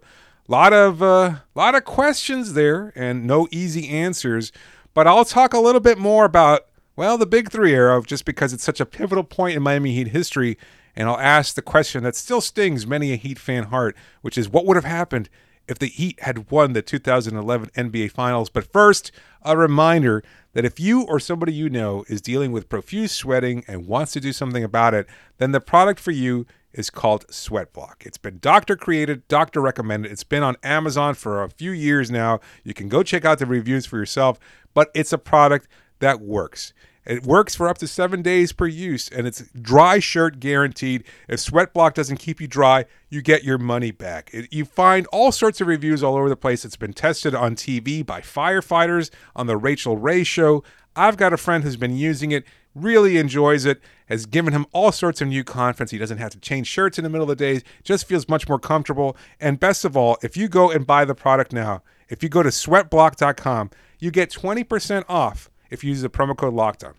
lot 0.49 0.73
of 0.73 1.01
uh, 1.01 1.35
lot 1.55 1.75
of 1.75 1.85
questions 1.85 2.53
there 2.53 2.91
and 2.95 3.25
no 3.25 3.47
easy 3.51 3.87
answers. 3.87 4.51
But 4.93 5.07
I'll 5.07 5.25
talk 5.25 5.53
a 5.53 5.59
little 5.59 5.79
bit 5.79 5.97
more 5.97 6.25
about 6.25 6.65
well 6.95 7.17
the 7.17 7.25
Big 7.25 7.51
Three 7.51 7.73
era, 7.73 8.01
just 8.05 8.25
because 8.25 8.51
it's 8.51 8.63
such 8.63 8.81
a 8.81 8.85
pivotal 8.85 9.23
point 9.23 9.55
in 9.55 9.63
Miami 9.63 9.93
Heat 9.93 10.09
history. 10.09 10.57
And 10.95 11.07
I'll 11.07 11.19
ask 11.19 11.55
the 11.55 11.61
question 11.61 12.03
that 12.03 12.15
still 12.15 12.41
stings 12.41 12.85
many 12.85 13.13
a 13.13 13.15
Heat 13.15 13.39
fan 13.39 13.65
heart, 13.65 13.95
which 14.21 14.37
is 14.37 14.49
what 14.49 14.65
would 14.65 14.75
have 14.75 14.85
happened 14.85 15.29
if 15.67 15.77
the 15.77 15.85
Heat 15.85 16.19
had 16.21 16.49
won 16.49 16.73
the 16.73 16.81
2011 16.81 17.69
NBA 17.69 18.11
Finals. 18.11 18.49
But 18.49 18.71
first, 18.73 19.11
a 19.43 19.55
reminder 19.55 20.23
that 20.53 20.65
if 20.65 20.79
you 20.79 21.03
or 21.03 21.19
somebody 21.19 21.53
you 21.53 21.69
know 21.69 22.03
is 22.09 22.21
dealing 22.21 22.51
with 22.51 22.69
profuse 22.69 23.11
sweating 23.11 23.63
and 23.67 23.87
wants 23.87 24.11
to 24.13 24.19
do 24.19 24.33
something 24.33 24.63
about 24.63 24.95
it, 24.95 25.07
then 25.37 25.51
the 25.51 25.61
product 25.61 25.99
for 25.99 26.11
you 26.11 26.47
is 26.73 26.89
called 26.89 27.27
Sweatblock. 27.27 28.05
It's 28.05 28.17
been 28.17 28.39
doctor 28.39 28.75
created, 28.75 29.27
doctor 29.27 29.61
recommended. 29.61 30.11
It's 30.11 30.23
been 30.23 30.43
on 30.43 30.55
Amazon 30.63 31.15
for 31.15 31.43
a 31.43 31.49
few 31.49 31.71
years 31.71 32.11
now. 32.11 32.39
You 32.63 32.73
can 32.73 32.89
go 32.89 33.03
check 33.03 33.25
out 33.25 33.39
the 33.39 33.45
reviews 33.45 33.85
for 33.85 33.97
yourself, 33.97 34.39
but 34.73 34.91
it's 34.93 35.13
a 35.13 35.17
product 35.17 35.67
that 35.99 36.21
works. 36.21 36.73
It 37.05 37.23
works 37.23 37.55
for 37.55 37.67
up 37.67 37.79
to 37.79 37.87
seven 37.87 38.21
days 38.21 38.51
per 38.51 38.67
use, 38.67 39.09
and 39.09 39.25
it's 39.25 39.43
dry 39.59 39.97
shirt 39.97 40.39
guaranteed. 40.39 41.05
If 41.27 41.39
Sweatblock 41.39 41.95
doesn't 41.95 42.17
keep 42.17 42.39
you 42.39 42.47
dry, 42.47 42.85
you 43.09 43.23
get 43.23 43.43
your 43.43 43.57
money 43.57 43.89
back. 43.89 44.29
It, 44.31 44.53
you 44.53 44.63
find 44.63 45.07
all 45.07 45.31
sorts 45.31 45.59
of 45.59 45.67
reviews 45.67 46.03
all 46.03 46.15
over 46.15 46.29
the 46.29 46.35
place. 46.35 46.65
It's 46.65 46.75
been 46.75 46.93
tested 46.93 47.33
on 47.33 47.55
TV 47.55 48.05
by 48.05 48.21
firefighters 48.21 49.09
on 49.35 49.47
the 49.47 49.57
Rachael 49.57 49.97
Ray 49.97 50.23
Show. 50.23 50.63
I've 50.95 51.17
got 51.17 51.33
a 51.33 51.37
friend 51.37 51.63
who's 51.63 51.77
been 51.77 51.95
using 51.97 52.31
it 52.31 52.43
really 52.75 53.17
enjoys 53.17 53.65
it, 53.65 53.81
has 54.07 54.25
given 54.25 54.53
him 54.53 54.65
all 54.71 54.91
sorts 54.91 55.21
of 55.21 55.27
new 55.27 55.43
confidence. 55.43 55.91
He 55.91 55.97
doesn't 55.97 56.17
have 56.17 56.31
to 56.31 56.39
change 56.39 56.67
shirts 56.67 56.97
in 56.97 57.03
the 57.03 57.09
middle 57.09 57.29
of 57.29 57.37
the 57.37 57.43
day, 57.43 57.63
just 57.83 58.07
feels 58.07 58.27
much 58.27 58.47
more 58.47 58.59
comfortable. 58.59 59.15
And 59.39 59.59
best 59.59 59.85
of 59.85 59.95
all, 59.95 60.17
if 60.23 60.35
you 60.35 60.47
go 60.47 60.71
and 60.71 60.85
buy 60.85 61.05
the 61.05 61.15
product 61.15 61.53
now, 61.53 61.83
if 62.07 62.23
you 62.23 62.29
go 62.29 62.43
to 62.43 62.49
sweatblock.com, 62.49 63.71
you 63.99 64.11
get 64.11 64.31
20% 64.31 65.03
off 65.07 65.49
if 65.69 65.83
you 65.83 65.91
use 65.91 66.01
the 66.01 66.09
promo 66.09 66.35
code 66.35 66.53
LOCKDOWN. 66.53 66.93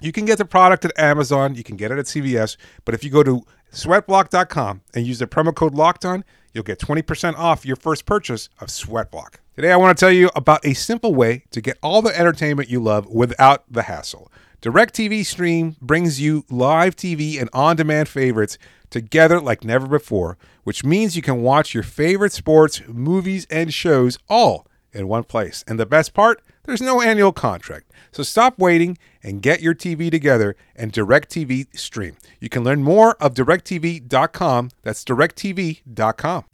You 0.00 0.12
can 0.12 0.24
get 0.24 0.38
the 0.38 0.44
product 0.44 0.84
at 0.84 0.98
Amazon, 0.98 1.54
you 1.54 1.64
can 1.64 1.76
get 1.76 1.90
it 1.90 1.98
at 1.98 2.04
CVS, 2.04 2.56
but 2.84 2.94
if 2.94 3.02
you 3.02 3.10
go 3.10 3.22
to 3.24 3.44
sweatblock.com 3.72 4.82
and 4.94 5.06
use 5.06 5.18
the 5.18 5.26
promo 5.26 5.54
code 5.54 5.74
LOCKEDON, 5.74 6.22
you'll 6.52 6.64
get 6.64 6.78
20% 6.78 7.36
off 7.36 7.66
your 7.66 7.76
first 7.76 8.06
purchase 8.06 8.48
of 8.60 8.68
Sweatblock. 8.68 9.36
Today 9.54 9.72
I 9.72 9.76
want 9.76 9.96
to 9.96 10.00
tell 10.00 10.12
you 10.12 10.30
about 10.36 10.64
a 10.64 10.74
simple 10.74 11.14
way 11.14 11.44
to 11.50 11.60
get 11.60 11.78
all 11.82 12.02
the 12.02 12.16
entertainment 12.18 12.68
you 12.68 12.80
love 12.80 13.06
without 13.06 13.64
the 13.70 13.82
hassle. 13.82 14.30
DirecTV 14.62 15.24
Stream 15.24 15.76
brings 15.80 16.20
you 16.20 16.44
live 16.50 16.96
TV 16.96 17.40
and 17.40 17.48
on 17.52 17.76
demand 17.76 18.08
favorites 18.08 18.58
together 18.90 19.40
like 19.40 19.64
never 19.64 19.86
before, 19.86 20.36
which 20.64 20.84
means 20.84 21.16
you 21.16 21.22
can 21.22 21.42
watch 21.42 21.74
your 21.74 21.82
favorite 21.82 22.32
sports, 22.32 22.82
movies, 22.88 23.46
and 23.50 23.72
shows 23.72 24.18
all 24.28 24.66
in 24.92 25.08
one 25.08 25.24
place. 25.24 25.64
And 25.68 25.78
the 25.78 25.86
best 25.86 26.14
part, 26.14 26.42
there's 26.68 26.82
no 26.82 27.00
annual 27.00 27.32
contract. 27.32 27.90
So 28.12 28.22
stop 28.22 28.58
waiting 28.58 28.98
and 29.22 29.40
get 29.40 29.62
your 29.62 29.74
TV 29.74 30.10
together 30.10 30.54
and 30.76 30.92
DirecTV 30.92 31.76
Stream. 31.76 32.16
You 32.40 32.50
can 32.50 32.62
learn 32.62 32.82
more 32.82 33.16
of 33.22 33.34
directv.com. 33.34 34.70
That's 34.82 35.02
directv.com. 35.02 36.44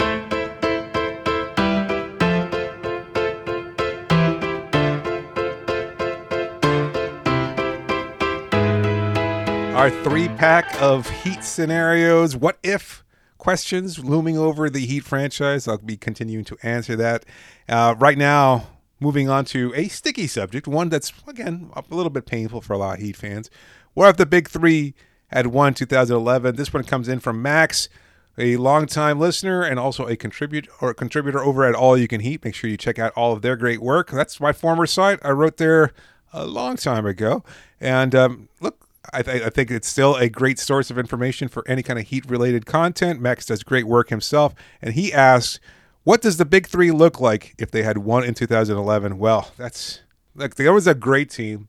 our 9.74 9.90
three 10.04 10.28
pack 10.28 10.80
of 10.80 11.10
Heat 11.10 11.42
scenarios. 11.42 12.36
What 12.36 12.58
if 12.62 13.04
questions 13.36 14.02
looming 14.02 14.38
over 14.38 14.70
the 14.70 14.86
Heat 14.86 15.04
franchise? 15.04 15.66
I'll 15.66 15.76
be 15.78 15.96
continuing 15.96 16.44
to 16.44 16.56
answer 16.62 16.94
that. 16.96 17.26
Uh, 17.68 17.94
right 17.98 18.16
now, 18.16 18.68
moving 19.00 19.28
on 19.28 19.44
to 19.46 19.72
a 19.74 19.88
sticky 19.88 20.26
subject, 20.26 20.66
one 20.66 20.88
that's, 20.88 21.12
again, 21.26 21.70
a 21.74 21.82
little 21.94 22.10
bit 22.10 22.26
painful 22.26 22.60
for 22.60 22.72
a 22.72 22.78
lot 22.78 22.98
of 22.98 23.04
Heat 23.04 23.16
fans. 23.16 23.50
What 23.94 24.10
if 24.10 24.16
the 24.16 24.26
big 24.26 24.48
three 24.48 24.94
had 25.28 25.48
won 25.48 25.74
2011? 25.74 26.56
This 26.56 26.72
one 26.72 26.84
comes 26.84 27.08
in 27.08 27.20
from 27.20 27.42
Max 27.42 27.88
a 28.36 28.56
longtime 28.56 29.18
listener 29.18 29.62
and 29.62 29.78
also 29.78 30.06
a 30.06 30.16
contribute 30.16 30.68
or 30.80 30.92
contributor 30.92 31.42
over 31.42 31.64
at 31.64 31.74
All 31.74 31.96
You 31.96 32.08
Can 32.08 32.20
Heat. 32.20 32.44
Make 32.44 32.54
sure 32.54 32.68
you 32.68 32.76
check 32.76 32.98
out 32.98 33.12
all 33.16 33.32
of 33.32 33.42
their 33.42 33.56
great 33.56 33.80
work. 33.80 34.10
That's 34.10 34.40
my 34.40 34.52
former 34.52 34.86
site. 34.86 35.20
I 35.22 35.30
wrote 35.30 35.56
there 35.56 35.92
a 36.32 36.46
long 36.46 36.76
time 36.76 37.06
ago. 37.06 37.44
And 37.80 38.14
um, 38.14 38.48
look, 38.60 38.88
I, 39.12 39.22
th- 39.22 39.42
I, 39.42 39.50
think 39.50 39.70
it's 39.70 39.88
still 39.88 40.16
a 40.16 40.28
great 40.28 40.58
source 40.58 40.90
of 40.90 40.98
information 40.98 41.48
for 41.48 41.62
any 41.68 41.82
kind 41.82 41.98
of 41.98 42.08
heat 42.08 42.28
related 42.28 42.66
content. 42.66 43.20
Max 43.20 43.46
does 43.46 43.62
great 43.62 43.86
work 43.86 44.08
himself, 44.08 44.54
and 44.80 44.94
he 44.94 45.12
asks, 45.12 45.60
"What 46.04 46.22
does 46.22 46.36
the 46.36 46.44
Big 46.44 46.66
Three 46.66 46.90
look 46.90 47.20
like 47.20 47.54
if 47.58 47.70
they 47.70 47.82
had 47.82 47.98
won 47.98 48.24
in 48.24 48.34
2011?" 48.34 49.18
Well, 49.18 49.50
that's 49.56 50.00
like 50.34 50.54
there 50.54 50.72
was 50.72 50.86
a 50.86 50.94
great 50.94 51.30
team. 51.30 51.68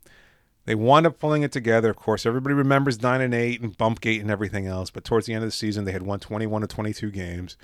They 0.65 0.75
wound 0.75 1.05
up 1.05 1.19
pulling 1.19 1.43
it 1.43 1.51
together. 1.51 1.89
Of 1.89 1.97
course, 1.97 2.25
everybody 2.25 2.55
remembers 2.55 3.01
nine 3.01 3.21
and 3.21 3.33
eight 3.33 3.61
and 3.61 3.77
Bumpgate 3.77 4.21
and 4.21 4.31
everything 4.31 4.65
else. 4.65 4.89
But 4.89 5.03
towards 5.03 5.27
the 5.27 5.33
end 5.33 5.43
of 5.43 5.49
the 5.49 5.55
season, 5.55 5.85
they 5.85 5.91
had 5.91 6.03
won 6.03 6.19
21 6.19 6.61
to 6.61 6.67
22 6.67 7.11
games. 7.11 7.55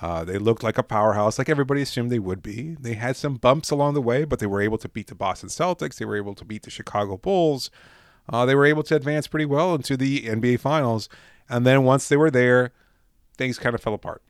Uh, 0.00 0.24
they 0.24 0.38
looked 0.38 0.62
like 0.62 0.78
a 0.78 0.82
powerhouse, 0.82 1.38
like 1.38 1.48
everybody 1.48 1.82
assumed 1.82 2.10
they 2.10 2.18
would 2.18 2.42
be. 2.42 2.76
They 2.80 2.94
had 2.94 3.16
some 3.16 3.36
bumps 3.36 3.70
along 3.70 3.94
the 3.94 4.02
way, 4.02 4.24
but 4.24 4.38
they 4.38 4.46
were 4.46 4.60
able 4.60 4.78
to 4.78 4.88
beat 4.88 5.06
the 5.06 5.14
Boston 5.14 5.48
Celtics. 5.50 5.96
They 5.96 6.04
were 6.04 6.16
able 6.16 6.34
to 6.34 6.44
beat 6.44 6.62
the 6.62 6.70
Chicago 6.70 7.16
Bulls 7.16 7.70
uh, 8.28 8.46
they 8.46 8.54
were 8.54 8.66
able 8.66 8.82
to 8.84 8.96
advance 8.96 9.26
pretty 9.26 9.44
well 9.44 9.74
into 9.74 9.96
the 9.96 10.22
NBA 10.22 10.60
Finals. 10.60 11.08
And 11.48 11.66
then 11.66 11.84
once 11.84 12.08
they 12.08 12.16
were 12.16 12.30
there, 12.30 12.72
things 13.36 13.58
kind 13.58 13.74
of 13.74 13.82
fell 13.82 13.94
apart. 13.94 14.22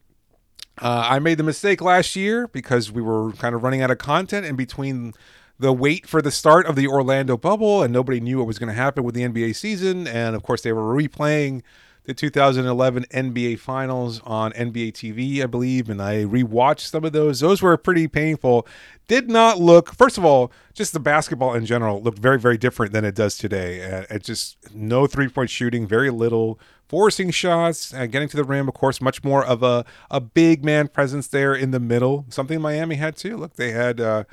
Uh, 0.81 1.07
I 1.09 1.19
made 1.19 1.39
the 1.39 1.45
mistake 1.45 1.81
last 1.81 2.17
year 2.17 2.49
because 2.49 2.91
we 2.91 3.03
were 3.03 3.33
kind 3.33 3.55
of 3.55 3.63
running 3.63 3.83
out 3.83 3.91
of 3.91 3.99
content 3.99 4.47
in 4.47 4.57
between 4.57 5.13
the 5.59 5.73
wait 5.73 6.07
for 6.07 6.23
the 6.23 6.31
start 6.31 6.67
of 6.67 6.77
the 6.77 6.89
Orlando 6.89 7.37
bubble 7.37 7.83
and 7.83 7.93
nobody 7.93 8.21
knew 8.21 8.39
what 8.39 8.47
was 8.47 8.59
going 8.59 8.69
to 8.69 8.75
happen 8.75 9.05
with 9.05 9.15
the 9.15 9.23
NBA 9.23 9.55
season. 9.55 10.07
And 10.07 10.35
of 10.35 10.43
course, 10.43 10.63
they 10.63 10.73
were 10.73 10.95
replaying 10.95 11.63
the 12.05 12.15
2011 12.15 13.05
NBA 13.13 13.59
Finals 13.61 14.21
on 14.25 14.53
NBA 14.53 14.93
TV, 14.93 15.43
I 15.43 15.47
believe, 15.47 15.89
and 15.89 16.03
I 16.03 16.25
rewatched 16.25 16.81
some 16.81 17.05
of 17.05 17.13
those. 17.13 17.41
Those 17.41 17.63
were 17.63 17.77
pretty 17.77 18.09
painful. 18.09 18.67
Did 19.07 19.31
not 19.31 19.61
look, 19.61 19.95
first 19.95 20.19
of 20.19 20.25
all, 20.25 20.51
just 20.75 20.93
the 20.93 21.01
basketball 21.01 21.55
in 21.55 21.65
general 21.65 22.03
looked 22.03 22.19
very, 22.19 22.41
very 22.41 22.59
different 22.59 22.93
than 22.93 23.05
it 23.05 23.15
does 23.15 23.37
today. 23.37 23.85
Uh, 23.85 24.05
it 24.11 24.25
just 24.25 24.57
no 24.75 25.07
three 25.07 25.29
point 25.29 25.51
shooting, 25.51 25.87
very 25.87 26.11
little 26.11 26.59
forcing 26.93 27.31
shots, 27.31 27.95
uh, 27.95 28.05
getting 28.05 28.29
to 28.29 28.37
the 28.37 28.45
rim. 28.45 28.69
Of 28.69 28.75
course, 28.75 29.01
much 29.01 29.25
more 29.25 29.45
of 29.45 29.63
a 29.63 29.85
a 30.11 30.21
big 30.21 30.63
man 30.63 30.89
presence 30.89 31.27
there 31.27 31.55
in 31.55 31.71
the 31.71 31.81
middle. 31.81 32.27
Something 32.29 32.61
Miami 32.61 32.97
had 32.97 33.17
too. 33.17 33.37
Look, 33.37 33.57
they 33.57 33.73
had. 33.73 34.01
Uh, 34.01 34.25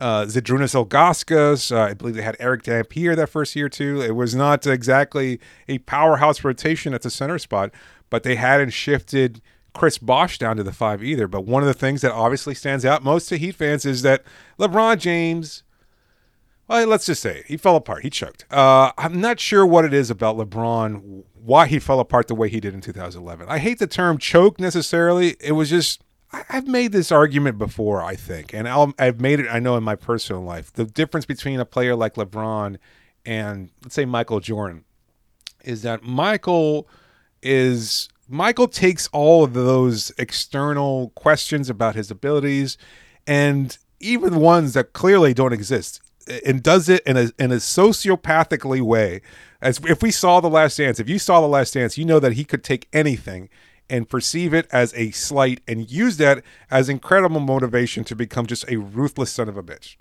uh, 0.00 0.24
Ilgauskas. 0.26 1.72
Uh, 1.76 1.80
I 1.80 1.94
believe 1.94 2.14
they 2.14 2.22
had 2.22 2.36
Erick 2.38 2.62
Dampier 2.62 3.16
that 3.16 3.28
first 3.28 3.56
year 3.56 3.68
too. 3.68 4.00
It 4.00 4.14
was 4.14 4.32
not 4.32 4.64
exactly 4.64 5.40
a 5.66 5.78
powerhouse 5.78 6.44
rotation 6.44 6.94
at 6.94 7.02
the 7.02 7.10
center 7.10 7.36
spot, 7.36 7.72
but 8.08 8.22
they 8.22 8.36
hadn't 8.36 8.70
shifted 8.70 9.42
Chris 9.74 9.98
Bosh 9.98 10.38
down 10.38 10.56
to 10.56 10.62
the 10.62 10.72
five 10.72 11.02
either. 11.02 11.26
But 11.26 11.46
one 11.46 11.64
of 11.64 11.66
the 11.66 11.74
things 11.74 12.00
that 12.02 12.12
obviously 12.12 12.54
stands 12.54 12.84
out 12.84 13.02
most 13.02 13.28
to 13.30 13.38
Heat 13.38 13.56
fans 13.56 13.84
is 13.84 14.02
that 14.02 14.22
LeBron 14.56 14.98
James. 14.98 15.64
Well, 16.68 16.86
let's 16.86 17.06
just 17.06 17.22
say 17.22 17.44
he 17.46 17.56
fell 17.56 17.76
apart. 17.76 18.02
He 18.02 18.10
choked. 18.10 18.44
Uh, 18.52 18.92
I'm 18.98 19.20
not 19.20 19.40
sure 19.40 19.64
what 19.66 19.84
it 19.84 19.94
is 19.94 20.10
about 20.10 20.36
LeBron, 20.36 21.24
why 21.48 21.66
he 21.66 21.78
fell 21.78 21.98
apart 21.98 22.28
the 22.28 22.34
way 22.34 22.50
he 22.50 22.60
did 22.60 22.74
in 22.74 22.82
2011. 22.82 23.48
I 23.48 23.56
hate 23.56 23.78
the 23.78 23.86
term 23.86 24.18
choke 24.18 24.60
necessarily. 24.60 25.34
It 25.40 25.52
was 25.52 25.70
just 25.70 26.04
I've 26.30 26.66
made 26.66 26.92
this 26.92 27.10
argument 27.10 27.56
before, 27.56 28.02
I 28.02 28.16
think, 28.16 28.52
and 28.52 28.68
i 28.68 28.86
have 28.98 29.18
made 29.18 29.40
it. 29.40 29.48
I 29.50 29.58
know 29.58 29.74
in 29.78 29.82
my 29.82 29.96
personal 29.96 30.42
life, 30.42 30.70
the 30.70 30.84
difference 30.84 31.24
between 31.24 31.58
a 31.58 31.64
player 31.64 31.96
like 31.96 32.16
LeBron 32.16 32.76
and 33.24 33.70
let's 33.82 33.94
say 33.94 34.04
Michael 34.04 34.40
Jordan 34.40 34.84
is 35.64 35.80
that 35.82 36.02
Michael 36.02 36.86
is 37.42 38.10
Michael 38.28 38.68
takes 38.68 39.08
all 39.08 39.42
of 39.42 39.54
those 39.54 40.12
external 40.18 41.12
questions 41.14 41.70
about 41.70 41.94
his 41.94 42.10
abilities 42.10 42.76
and 43.26 43.78
even 44.00 44.36
ones 44.36 44.74
that 44.74 44.92
clearly 44.92 45.32
don't 45.32 45.54
exist 45.54 46.02
and 46.44 46.62
does 46.62 46.88
it 46.88 47.02
in 47.06 47.16
a 47.16 47.30
in 47.38 47.52
a 47.52 47.56
sociopathically 47.56 48.80
way. 48.80 49.20
As 49.60 49.80
if 49.84 50.02
we 50.02 50.10
saw 50.10 50.40
the 50.40 50.50
last 50.50 50.76
dance, 50.76 51.00
if 51.00 51.08
you 51.08 51.18
saw 51.18 51.40
the 51.40 51.48
last 51.48 51.74
dance, 51.74 51.98
you 51.98 52.04
know 52.04 52.20
that 52.20 52.34
he 52.34 52.44
could 52.44 52.62
take 52.62 52.88
anything 52.92 53.48
and 53.90 54.08
perceive 54.08 54.52
it 54.54 54.68
as 54.70 54.92
a 54.94 55.10
slight 55.10 55.62
and 55.66 55.90
use 55.90 56.16
that 56.18 56.42
as 56.70 56.88
incredible 56.88 57.40
motivation 57.40 58.04
to 58.04 58.14
become 58.14 58.46
just 58.46 58.64
a 58.68 58.76
ruthless 58.76 59.30
son 59.30 59.48
of 59.48 59.56
a 59.56 59.62
bitch. 59.62 59.96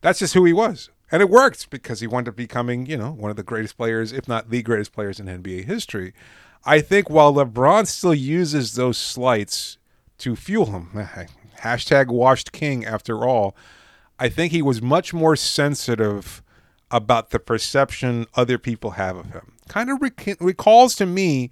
That's 0.00 0.18
just 0.18 0.34
who 0.34 0.44
he 0.44 0.52
was. 0.52 0.90
And 1.10 1.22
it 1.22 1.30
worked 1.30 1.70
because 1.70 2.00
he 2.00 2.06
wound 2.06 2.28
up 2.28 2.36
becoming, 2.36 2.86
you 2.86 2.96
know, 2.96 3.10
one 3.10 3.30
of 3.30 3.36
the 3.36 3.42
greatest 3.42 3.76
players, 3.76 4.12
if 4.12 4.28
not 4.28 4.50
the 4.50 4.62
greatest 4.62 4.92
players 4.92 5.18
in 5.18 5.26
NBA 5.26 5.64
history. 5.64 6.12
I 6.64 6.80
think 6.80 7.08
while 7.08 7.32
LeBron 7.32 7.86
still 7.86 8.14
uses 8.14 8.74
those 8.74 8.98
slights 8.98 9.78
to 10.18 10.36
fuel 10.36 10.66
him, 10.66 10.90
hashtag 11.60 12.08
washed 12.08 12.52
king 12.52 12.84
after 12.84 13.26
all, 13.26 13.56
I 14.18 14.28
think 14.28 14.52
he 14.52 14.62
was 14.62 14.82
much 14.82 15.14
more 15.14 15.36
sensitive 15.36 16.42
about 16.90 17.30
the 17.30 17.38
perception 17.38 18.26
other 18.34 18.58
people 18.58 18.92
have 18.92 19.16
of 19.16 19.32
him. 19.32 19.52
Kind 19.68 19.90
of 19.90 20.00
rec- 20.00 20.40
recalls 20.40 20.94
to 20.96 21.06
me 21.06 21.50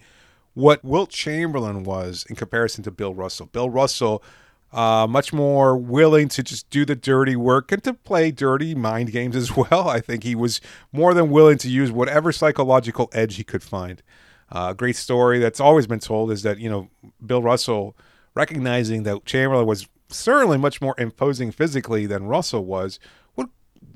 what 0.55 0.83
Wilt 0.83 1.11
Chamberlain 1.11 1.85
was 1.85 2.25
in 2.31 2.37
comparison 2.37 2.83
to 2.85 2.91
Bill 2.91 3.15
Russell. 3.15 3.47
Bill 3.47 3.69
Russell, 3.69 4.23
uh, 4.73 5.07
much 5.09 5.33
more 5.33 5.77
willing 5.77 6.29
to 6.29 6.43
just 6.43 6.69
do 6.71 6.85
the 6.85 6.97
dirty 6.97 7.37
work 7.37 7.71
and 7.71 7.85
to 7.85 7.93
play 7.93 8.31
dirty 8.31 8.75
mind 8.75 9.13
games 9.13 9.37
as 9.37 9.55
well. 9.57 9.89
I 9.89 10.01
think 10.01 10.25
he 10.25 10.35
was 10.35 10.61
more 10.93 11.15
than 11.15 11.31
willing 11.31 11.59
to 11.59 11.69
use 11.69 11.93
whatever 11.93 12.33
psychological 12.33 13.11
edge 13.13 13.37
he 13.37 13.45
could 13.45 13.63
find. 13.63 14.03
A 14.51 14.59
uh, 14.59 14.73
great 14.73 14.97
story 14.97 15.39
that's 15.39 15.61
always 15.61 15.87
been 15.87 15.99
told 15.99 16.31
is 16.31 16.43
that, 16.43 16.59
you 16.59 16.71
know, 16.71 16.89
Bill 17.25 17.43
Russell, 17.43 17.97
recognizing 18.35 19.03
that 19.03 19.25
Chamberlain 19.25 19.67
was 19.67 19.89
certainly 20.09 20.59
much 20.59 20.81
more 20.81 20.95
imposing 20.99 21.51
physically 21.51 22.07
than 22.07 22.27
Russell 22.27 22.65
was, 22.65 22.99
would 23.35 23.49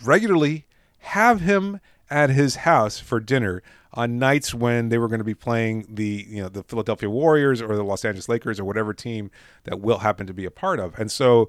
regularly 0.05 0.67
have 0.99 1.41
him 1.41 1.81
at 2.11 2.31
his 2.31 2.57
house 2.57 2.99
for 2.99 3.21
dinner 3.21 3.63
on 3.93 4.19
nights 4.19 4.55
when 4.55 4.89
they 4.89 4.99
were 4.99 5.09
going 5.09 5.19
to 5.21 5.25
be 5.25 5.35
playing 5.35 5.87
the 5.89 6.27
you 6.29 6.43
know 6.43 6.49
the 6.49 6.63
Philadelphia 6.63 7.11
Warriors 7.11 7.61
or 7.61 7.75
the 7.77 7.83
Los 7.83 8.05
Angeles 8.05 8.29
Lakers 8.29 8.61
or 8.61 8.65
whatever 8.65 8.95
team 8.95 9.31
that 9.65 9.81
Wilt 9.81 10.03
happened 10.03 10.29
to 10.29 10.35
be 10.35 10.45
a 10.45 10.51
part 10.51 10.79
of. 10.79 10.97
And 10.99 11.11
so 11.11 11.49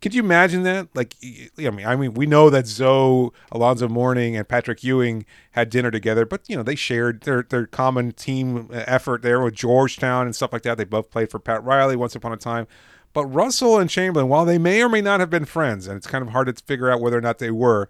could 0.00 0.14
you 0.14 0.22
imagine 0.22 0.62
that? 0.62 0.88
Like, 0.94 1.14
I 1.58 1.70
mean, 1.70 1.86
I 1.86 1.94
mean, 1.94 2.14
we 2.14 2.24
know 2.24 2.48
that 2.48 2.66
Zo, 2.66 3.34
Alonzo 3.52 3.86
Mourning, 3.86 4.34
and 4.34 4.48
Patrick 4.48 4.82
Ewing 4.82 5.26
had 5.50 5.68
dinner 5.68 5.90
together, 5.90 6.24
but 6.24 6.42
you 6.48 6.56
know, 6.56 6.62
they 6.62 6.74
shared 6.74 7.22
their 7.22 7.42
their 7.42 7.66
common 7.66 8.12
team 8.12 8.68
effort 8.72 9.22
there 9.22 9.42
with 9.42 9.54
Georgetown 9.54 10.26
and 10.26 10.34
stuff 10.34 10.52
like 10.52 10.62
that. 10.62 10.78
They 10.78 10.84
both 10.84 11.10
played 11.10 11.30
for 11.30 11.38
Pat 11.38 11.62
Riley 11.62 11.96
once 11.96 12.14
upon 12.14 12.32
a 12.32 12.38
time. 12.38 12.66
But 13.12 13.26
Russell 13.26 13.78
and 13.78 13.90
Chamberlain, 13.90 14.28
while 14.28 14.44
they 14.44 14.58
may 14.58 14.82
or 14.82 14.88
may 14.88 15.00
not 15.00 15.20
have 15.20 15.30
been 15.30 15.44
friends, 15.44 15.86
and 15.86 15.96
it's 15.96 16.06
kind 16.06 16.22
of 16.22 16.30
hard 16.30 16.46
to 16.46 16.64
figure 16.64 16.90
out 16.90 17.00
whether 17.00 17.18
or 17.18 17.22
not 17.22 17.38
they 17.38 17.50
were, 17.50 17.88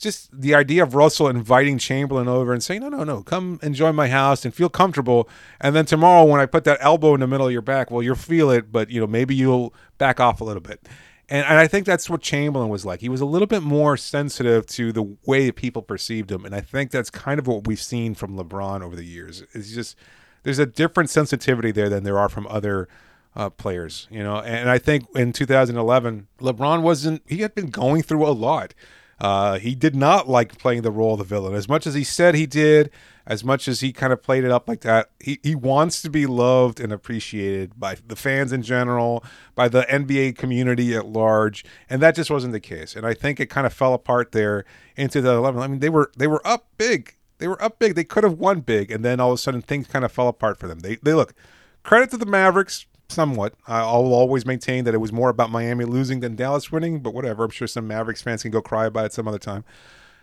just 0.00 0.28
the 0.38 0.54
idea 0.54 0.82
of 0.82 0.94
Russell 0.94 1.28
inviting 1.28 1.78
Chamberlain 1.78 2.26
over 2.26 2.52
and 2.52 2.62
saying, 2.62 2.80
no, 2.80 2.88
no, 2.88 3.04
no, 3.04 3.22
come 3.22 3.58
enjoy 3.62 3.92
my 3.92 4.08
house 4.08 4.44
and 4.44 4.54
feel 4.54 4.70
comfortable. 4.70 5.28
And 5.60 5.76
then 5.76 5.84
tomorrow, 5.84 6.24
when 6.24 6.40
I 6.40 6.46
put 6.46 6.64
that 6.64 6.78
elbow 6.80 7.14
in 7.14 7.20
the 7.20 7.26
middle 7.26 7.46
of 7.46 7.52
your 7.52 7.62
back, 7.62 7.90
well, 7.90 8.02
you'll 8.02 8.14
feel 8.14 8.50
it, 8.50 8.72
but 8.72 8.90
you 8.90 9.00
know 9.00 9.06
maybe 9.06 9.34
you'll 9.34 9.74
back 9.98 10.18
off 10.18 10.40
a 10.40 10.44
little 10.44 10.62
bit. 10.62 10.80
And, 11.28 11.46
and 11.46 11.58
I 11.58 11.66
think 11.66 11.86
that's 11.86 12.08
what 12.08 12.22
Chamberlain 12.22 12.70
was 12.70 12.84
like. 12.84 13.00
He 13.00 13.08
was 13.08 13.20
a 13.20 13.26
little 13.26 13.46
bit 13.46 13.62
more 13.62 13.96
sensitive 13.96 14.66
to 14.68 14.90
the 14.90 15.16
way 15.26 15.52
people 15.52 15.82
perceived 15.82 16.32
him, 16.32 16.44
and 16.44 16.54
I 16.54 16.60
think 16.62 16.90
that's 16.90 17.10
kind 17.10 17.38
of 17.38 17.46
what 17.46 17.66
we've 17.66 17.80
seen 17.80 18.14
from 18.14 18.36
LeBron 18.36 18.82
over 18.82 18.96
the 18.96 19.04
years. 19.04 19.44
It's 19.52 19.72
just 19.72 19.96
there's 20.42 20.58
a 20.58 20.66
different 20.66 21.10
sensitivity 21.10 21.72
there 21.72 21.90
than 21.90 22.04
there 22.04 22.18
are 22.18 22.30
from 22.30 22.46
other 22.46 22.88
uh, 23.36 23.50
players, 23.50 24.08
you 24.10 24.22
know. 24.22 24.38
And 24.40 24.68
I 24.68 24.78
think 24.78 25.06
in 25.14 25.32
2011, 25.32 26.28
LeBron 26.40 26.82
wasn't. 26.82 27.22
He 27.26 27.38
had 27.38 27.54
been 27.54 27.70
going 27.70 28.02
through 28.02 28.26
a 28.26 28.30
lot. 28.30 28.74
Uh, 29.20 29.58
he 29.58 29.74
did 29.74 29.94
not 29.94 30.28
like 30.28 30.56
playing 30.56 30.80
the 30.80 30.90
role 30.90 31.12
of 31.12 31.18
the 31.18 31.24
villain 31.24 31.54
as 31.54 31.68
much 31.68 31.86
as 31.86 31.92
he 31.92 32.02
said 32.02 32.34
he 32.34 32.46
did, 32.46 32.90
as 33.26 33.44
much 33.44 33.68
as 33.68 33.80
he 33.80 33.92
kind 33.92 34.14
of 34.14 34.22
played 34.22 34.44
it 34.44 34.50
up 34.50 34.66
like 34.66 34.80
that. 34.80 35.10
He, 35.20 35.38
he 35.42 35.54
wants 35.54 36.00
to 36.02 36.10
be 36.10 36.24
loved 36.24 36.80
and 36.80 36.90
appreciated 36.90 37.78
by 37.78 37.96
the 38.06 38.16
fans 38.16 38.50
in 38.50 38.62
general, 38.62 39.22
by 39.54 39.68
the 39.68 39.82
NBA 39.82 40.38
community 40.38 40.94
at 40.94 41.04
large, 41.04 41.66
and 41.90 42.00
that 42.00 42.14
just 42.14 42.30
wasn't 42.30 42.54
the 42.54 42.60
case. 42.60 42.96
And 42.96 43.06
I 43.06 43.12
think 43.12 43.38
it 43.38 43.50
kind 43.50 43.66
of 43.66 43.74
fell 43.74 43.92
apart 43.92 44.32
there 44.32 44.64
into 44.96 45.20
the 45.20 45.32
11. 45.32 45.60
I 45.60 45.66
mean, 45.66 45.80
they 45.80 45.90
were 45.90 46.10
they 46.16 46.26
were 46.26 46.46
up 46.46 46.68
big. 46.78 47.14
They 47.36 47.48
were 47.48 47.62
up 47.62 47.78
big. 47.78 47.94
They 47.94 48.04
could 48.04 48.24
have 48.24 48.38
won 48.38 48.60
big, 48.60 48.90
and 48.90 49.04
then 49.04 49.20
all 49.20 49.32
of 49.32 49.34
a 49.34 49.38
sudden 49.38 49.60
things 49.60 49.86
kind 49.86 50.04
of 50.04 50.12
fell 50.12 50.28
apart 50.28 50.58
for 50.58 50.66
them. 50.66 50.80
They 50.80 50.96
they 50.96 51.12
look 51.12 51.34
credit 51.82 52.10
to 52.10 52.16
the 52.16 52.26
Mavericks 52.26 52.86
somewhat. 53.10 53.54
I'll 53.66 54.12
always 54.12 54.46
maintain 54.46 54.84
that 54.84 54.94
it 54.94 54.98
was 54.98 55.12
more 55.12 55.28
about 55.28 55.50
Miami 55.50 55.84
losing 55.84 56.20
than 56.20 56.36
Dallas 56.36 56.70
winning, 56.72 57.00
but 57.00 57.14
whatever. 57.14 57.44
I'm 57.44 57.50
sure 57.50 57.66
some 57.66 57.86
Mavericks 57.86 58.22
fans 58.22 58.42
can 58.42 58.50
go 58.50 58.62
cry 58.62 58.86
about 58.86 59.06
it 59.06 59.12
some 59.12 59.28
other 59.28 59.38
time. 59.38 59.64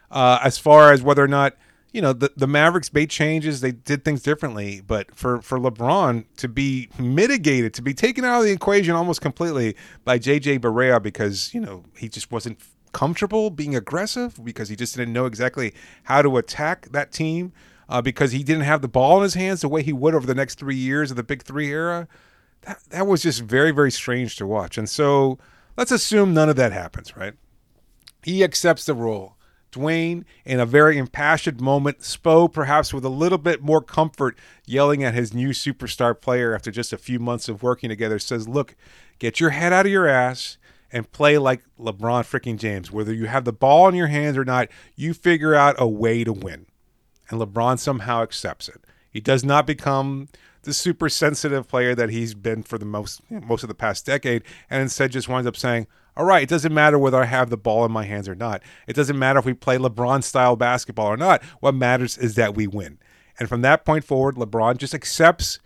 Uh, 0.10 0.40
as 0.44 0.58
far 0.58 0.92
as 0.92 1.02
whether 1.02 1.24
or 1.24 1.28
not 1.28 1.56
you 1.92 2.02
know 2.02 2.14
the, 2.14 2.32
the 2.36 2.48
Mavericks 2.48 2.94
made 2.94 3.10
changes, 3.10 3.62
they 3.62 3.72
did 3.72 4.04
things 4.04 4.22
differently, 4.22 4.82
but 4.86 5.14
for 5.16 5.42
for 5.42 5.60
LeBron 5.60 6.26
to 6.38 6.48
be 6.48 6.90
mitigated, 7.00 7.74
to 7.76 7.82
be 7.82 7.94
taken 7.94 8.24
out 8.26 8.40
of 8.40 8.46
the 8.46 8.52
equation 8.52 8.94
almost 8.94 9.22
completely 9.22 9.76
by 10.04 10.20
JJ 10.20 10.60
Barea 10.60 11.02
because 11.02 11.54
you 11.54 11.60
know 11.60 11.84
he 11.98 12.10
just 12.10 12.32
wasn't 12.32 12.60
comfortable 12.92 13.50
being 13.50 13.76
aggressive 13.76 14.44
because 14.44 14.70
he 14.70 14.76
just 14.76 14.96
didn't 14.96 15.14
know 15.14 15.26
exactly 15.26 15.74
how 16.04 16.22
to 16.22 16.38
attack 16.38 16.90
that 16.92 17.12
team. 17.12 17.54
Uh, 17.90 18.02
because 18.02 18.34
he 18.34 18.44
didn't 18.44 18.64
have 18.64 18.82
the 18.82 18.88
ball 18.90 19.16
in 19.16 19.24
his 19.24 19.36
hands 19.36 19.62
the 19.62 19.70
way 19.70 19.82
he 19.82 19.94
would 19.94 20.14
over 20.14 20.28
the 20.28 20.36
next 20.36 20.56
three 20.56 20.76
years 20.76 21.10
of 21.10 21.16
the 21.16 21.24
Big 21.24 21.42
Three 21.42 21.70
era 21.72 22.10
that, 22.68 22.80
that 22.90 23.08
was 23.08 23.24
just 23.24 23.42
very, 23.42 23.72
very 23.72 23.92
strange 23.92 24.36
to 24.36 24.46
watch. 24.46 24.78
And 24.78 24.90
so 24.90 25.40
let's 25.78 25.92
assume 25.92 26.34
none 26.34 26.50
of 26.50 26.58
that 26.58 26.74
happens, 26.74 27.16
right? 27.16 27.34
He 28.24 28.44
accepts 28.44 28.86
the 28.86 28.94
role. 28.94 29.36
Dwyane, 29.72 30.26
in 30.46 30.60
a 30.60 30.66
very 30.66 30.98
impassioned 30.98 31.62
moment, 31.62 32.00
Spo, 32.00 32.52
perhaps 32.52 32.94
with 32.94 33.06
a 33.06 33.10
little 33.10 33.38
bit 33.38 33.62
more 33.62 33.82
comfort, 33.82 34.38
yelling 34.66 35.04
at 35.04 35.14
his 35.14 35.34
new 35.34 35.50
superstar 35.50 36.20
player 36.20 36.54
after 36.54 36.72
just 36.72 36.94
a 36.94 36.98
few 36.98 37.20
months 37.20 37.50
of 37.50 37.64
working 37.64 37.90
together, 37.90 38.20
says, 38.20 38.48
Look, 38.48 38.76
get 39.20 39.40
your 39.40 39.52
head 39.52 39.74
out 39.74 39.86
of 39.86 39.92
your 39.92 40.08
ass 40.08 40.58
and 40.92 41.12
play 41.12 41.38
like 41.38 41.64
LeBron 41.80 42.24
freaking 42.24 42.58
James. 42.58 42.92
Whether 42.92 43.14
you 43.14 43.26
have 43.26 43.46
the 43.46 43.54
ball 43.54 43.88
in 43.88 43.96
your 43.96 44.08
hands 44.08 44.38
or 44.38 44.46
not, 44.46 44.70
you 44.96 45.14
figure 45.14 45.54
out 45.54 45.76
a 45.78 45.88
way 45.88 46.24
to 46.24 46.34
win. 46.34 46.66
And 47.30 47.42
LeBron 47.42 47.78
somehow 47.78 48.24
accepts 48.24 48.70
it. 48.70 48.82
He 49.12 49.20
does 49.20 49.44
not 49.44 49.68
become 49.68 50.30
the 50.68 50.74
super 50.74 51.08
sensitive 51.08 51.68
player 51.68 51.96
that 51.96 52.10
he's 52.10 52.34
been 52.34 52.62
for 52.62 52.78
the 52.78 52.86
most 52.86 53.22
you 53.30 53.40
know, 53.40 53.48
most 53.48 53.64
of 53.64 53.70
the 53.70 53.76
past 53.76 54.06
decade, 54.06 54.44
and 54.70 54.82
instead 54.82 55.12
just 55.12 55.30
winds 55.30 55.48
up 55.48 55.56
saying, 55.56 55.88
"All 56.16 56.26
right, 56.26 56.44
it 56.44 56.50
doesn't 56.50 56.74
matter 56.74 57.00
whether 57.00 57.22
I 57.22 57.26
have 57.26 57.50
the 57.50 57.58
ball 57.58 57.86
in 57.86 57.92
my 57.92 58.04
hands 58.04 58.28
or 58.28 58.36
not. 58.36 58.62
It 58.86 58.94
doesn't 58.94 59.18
matter 59.18 59.40
if 59.40 59.46
we 59.46 59.54
play 59.54 59.78
LeBron 59.78 60.24
style 60.24 60.58
basketball 60.58 61.08
or 61.08 61.18
not. 61.18 61.42
What 61.62 61.74
matters 61.74 62.18
is 62.18 62.36
that 62.36 62.56
we 62.56 62.68
win." 62.68 63.00
And 63.40 63.48
from 63.48 63.62
that 63.62 63.86
point 63.86 64.04
forward, 64.04 64.36
LeBron 64.36 64.78
just 64.78 64.94
accepts 64.94 65.60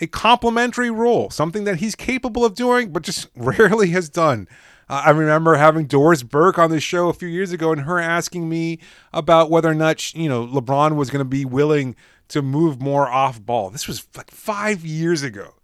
a 0.00 0.06
complementary 0.06 0.90
role, 0.90 1.30
something 1.30 1.64
that 1.64 1.76
he's 1.76 1.94
capable 1.94 2.44
of 2.44 2.54
doing, 2.54 2.92
but 2.92 3.02
just 3.02 3.28
rarely 3.36 3.90
has 3.90 4.08
done. 4.08 4.48
Uh, 4.88 5.02
I 5.06 5.10
remember 5.10 5.56
having 5.56 5.86
Doris 5.86 6.22
Burke 6.22 6.58
on 6.58 6.70
the 6.70 6.80
show 6.80 7.08
a 7.08 7.12
few 7.12 7.28
years 7.28 7.52
ago 7.52 7.72
and 7.72 7.82
her 7.82 7.98
asking 7.98 8.48
me 8.48 8.78
about 9.12 9.50
whether 9.50 9.68
or 9.68 9.74
not, 9.74 10.14
you 10.14 10.28
know, 10.28 10.46
LeBron 10.46 10.94
was 10.94 11.10
going 11.10 11.20
to 11.20 11.28
be 11.28 11.44
willing 11.44 11.96
to 12.28 12.42
move 12.42 12.80
more 12.80 13.08
off 13.08 13.40
ball. 13.40 13.70
This 13.70 13.86
was 13.86 14.06
like 14.16 14.30
five 14.30 14.84
years 14.84 15.22
ago. 15.22 15.54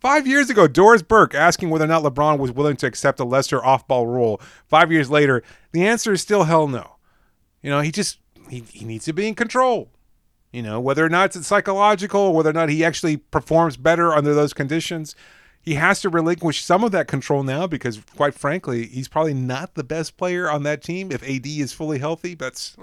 Five 0.00 0.26
years 0.26 0.48
ago, 0.48 0.66
Doris 0.66 1.02
Burke 1.02 1.34
asking 1.34 1.68
whether 1.68 1.84
or 1.84 1.88
not 1.88 2.02
LeBron 2.02 2.38
was 2.38 2.52
willing 2.52 2.76
to 2.76 2.86
accept 2.86 3.20
a 3.20 3.24
lesser 3.24 3.62
off 3.62 3.86
ball 3.86 4.06
role. 4.06 4.40
Five 4.66 4.90
years 4.90 5.10
later, 5.10 5.42
the 5.72 5.86
answer 5.86 6.12
is 6.12 6.22
still 6.22 6.44
hell 6.44 6.66
no. 6.66 6.96
You 7.62 7.68
know, 7.68 7.80
he 7.80 7.90
just 7.90 8.18
he, 8.48 8.60
he 8.60 8.86
needs 8.86 9.04
to 9.04 9.12
be 9.12 9.28
in 9.28 9.34
control. 9.34 9.90
You 10.52 10.62
know, 10.62 10.80
whether 10.80 11.04
or 11.04 11.10
not 11.10 11.36
it's 11.36 11.46
psychological, 11.46 12.32
whether 12.32 12.50
or 12.50 12.54
not 12.54 12.70
he 12.70 12.84
actually 12.84 13.18
performs 13.18 13.76
better 13.76 14.12
under 14.14 14.34
those 14.34 14.52
conditions, 14.52 15.14
he 15.70 15.76
has 15.76 16.00
to 16.00 16.08
relinquish 16.08 16.64
some 16.64 16.82
of 16.82 16.90
that 16.90 17.06
control 17.06 17.44
now 17.44 17.64
because, 17.64 18.00
quite 18.16 18.34
frankly, 18.34 18.86
he's 18.86 19.06
probably 19.06 19.34
not 19.34 19.76
the 19.76 19.84
best 19.84 20.16
player 20.16 20.50
on 20.50 20.64
that 20.64 20.82
team 20.82 21.12
if 21.12 21.22
AD 21.22 21.46
is 21.46 21.72
fully 21.72 22.00
healthy. 22.00 22.34
That's 22.34 22.76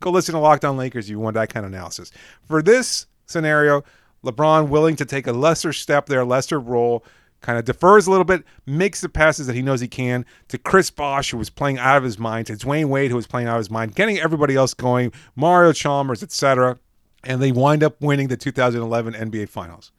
go 0.00 0.10
listen 0.10 0.32
to 0.32 0.38
Locked 0.38 0.64
On 0.64 0.74
Lakers. 0.78 1.04
If 1.04 1.10
you 1.10 1.18
want 1.18 1.34
that 1.34 1.52
kind 1.52 1.66
of 1.66 1.72
analysis 1.72 2.10
for 2.46 2.62
this 2.62 3.04
scenario. 3.26 3.84
LeBron 4.24 4.68
willing 4.68 4.96
to 4.96 5.04
take 5.04 5.26
a 5.26 5.32
lesser 5.32 5.74
step 5.74 6.06
there, 6.06 6.24
lesser 6.24 6.58
role, 6.58 7.04
kind 7.42 7.58
of 7.58 7.66
defers 7.66 8.06
a 8.06 8.10
little 8.10 8.24
bit, 8.24 8.42
makes 8.64 9.02
the 9.02 9.10
passes 9.10 9.46
that 9.46 9.54
he 9.54 9.60
knows 9.60 9.82
he 9.82 9.88
can 9.88 10.24
to 10.48 10.56
Chris 10.56 10.90
Bosh, 10.90 11.32
who 11.32 11.36
was 11.36 11.50
playing 11.50 11.78
out 11.78 11.98
of 11.98 12.04
his 12.04 12.18
mind, 12.18 12.46
to 12.46 12.54
Dwyane 12.54 12.88
Wade, 12.88 13.10
who 13.10 13.16
was 13.16 13.26
playing 13.26 13.48
out 13.48 13.56
of 13.56 13.60
his 13.60 13.70
mind, 13.70 13.94
getting 13.94 14.18
everybody 14.18 14.56
else 14.56 14.72
going, 14.72 15.12
Mario 15.36 15.72
Chalmers, 15.72 16.22
etc. 16.22 16.78
And 17.22 17.42
they 17.42 17.52
wind 17.52 17.82
up 17.82 18.00
winning 18.00 18.28
the 18.28 18.36
2011 18.38 19.12
NBA 19.12 19.50
Finals. 19.50 19.92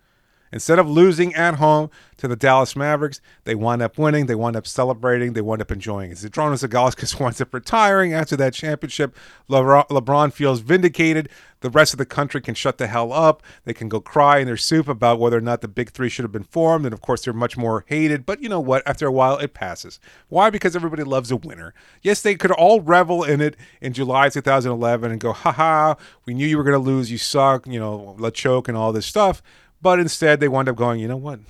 Instead 0.51 0.79
of 0.79 0.89
losing 0.89 1.33
at 1.33 1.55
home 1.55 1.89
to 2.17 2.27
the 2.27 2.35
Dallas 2.35 2.75
Mavericks, 2.75 3.21
they 3.45 3.55
wind 3.55 3.81
up 3.81 3.97
winning. 3.97 4.25
They 4.25 4.35
wind 4.35 4.55
up 4.55 4.67
celebrating. 4.67 5.33
They 5.33 5.41
wind 5.41 5.61
up 5.61 5.71
enjoying 5.71 6.11
it. 6.11 6.17
Zydrunas 6.17 6.67
Ilgauskas 6.67 7.19
winds 7.19 7.39
up 7.41 7.53
retiring 7.53 8.13
after 8.13 8.35
that 8.35 8.53
championship. 8.53 9.15
LeBron 9.49 10.33
feels 10.33 10.59
vindicated. 10.59 11.29
The 11.61 11.69
rest 11.69 11.93
of 11.93 11.99
the 11.99 12.05
country 12.05 12.41
can 12.41 12.55
shut 12.55 12.79
the 12.79 12.87
hell 12.87 13.13
up. 13.13 13.43
They 13.65 13.73
can 13.73 13.87
go 13.87 14.01
cry 14.01 14.39
in 14.39 14.47
their 14.47 14.57
soup 14.57 14.87
about 14.87 15.19
whether 15.19 15.37
or 15.37 15.41
not 15.41 15.61
the 15.61 15.67
big 15.67 15.91
three 15.91 16.09
should 16.09 16.23
have 16.23 16.31
been 16.31 16.43
formed. 16.43 16.85
And 16.85 16.93
of 16.93 17.01
course, 17.01 17.23
they're 17.23 17.33
much 17.33 17.55
more 17.55 17.85
hated. 17.87 18.25
But 18.25 18.41
you 18.41 18.49
know 18.49 18.59
what? 18.59 18.81
After 18.87 19.05
a 19.05 19.11
while, 19.11 19.37
it 19.37 19.53
passes. 19.53 19.99
Why? 20.27 20.49
Because 20.49 20.75
everybody 20.75 21.03
loves 21.03 21.31
a 21.31 21.37
winner. 21.37 21.73
Yes, 22.01 22.21
they 22.21 22.35
could 22.35 22.51
all 22.51 22.81
revel 22.81 23.23
in 23.23 23.41
it 23.41 23.55
in 23.79 23.93
July 23.93 24.29
2011 24.29 25.11
and 25.11 25.19
go, 25.21 25.33
haha, 25.33 25.95
we 26.25 26.33
knew 26.33 26.47
you 26.47 26.57
were 26.57 26.63
going 26.63 26.73
to 26.73 26.79
lose. 26.79 27.11
You 27.11 27.19
suck. 27.19 27.67
You 27.67 27.79
know, 27.79 28.15
let 28.17 28.33
choke 28.33 28.67
and 28.67 28.75
all 28.75 28.91
this 28.91 29.05
stuff. 29.05 29.43
But 29.81 29.99
instead, 29.99 30.39
they 30.39 30.47
wound 30.47 30.69
up 30.69 30.75
going, 30.75 30.99
you 30.99 31.07
know 31.07 31.17
what? 31.17 31.39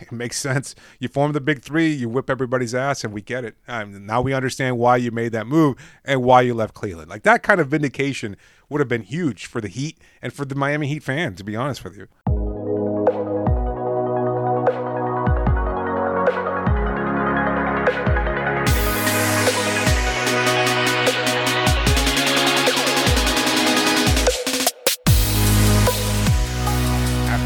It 0.00 0.10
makes 0.10 0.38
sense. 0.38 0.74
You 0.98 1.08
form 1.08 1.32
the 1.32 1.40
big 1.40 1.62
three, 1.62 1.92
you 1.92 2.08
whip 2.08 2.28
everybody's 2.28 2.74
ass, 2.74 3.04
and 3.04 3.12
we 3.12 3.20
get 3.20 3.44
it. 3.44 3.56
Um, 3.68 4.04
now 4.04 4.20
we 4.20 4.32
understand 4.32 4.78
why 4.78 4.96
you 4.96 5.12
made 5.12 5.30
that 5.32 5.46
move 5.46 5.76
and 6.04 6.24
why 6.24 6.40
you 6.40 6.54
left 6.54 6.74
Cleveland. 6.74 7.08
Like 7.08 7.22
that 7.22 7.44
kind 7.44 7.60
of 7.60 7.68
vindication 7.68 8.36
would 8.68 8.80
have 8.80 8.88
been 8.88 9.02
huge 9.02 9.46
for 9.46 9.60
the 9.60 9.68
Heat 9.68 9.98
and 10.20 10.32
for 10.32 10.44
the 10.44 10.54
Miami 10.56 10.88
Heat 10.88 11.04
fan, 11.04 11.36
to 11.36 11.44
be 11.44 11.54
honest 11.54 11.84
with 11.84 11.96
you. 11.96 12.08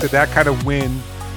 After 0.06 0.18
that 0.18 0.32
kind 0.32 0.46
of 0.46 0.64
win, 0.64 0.88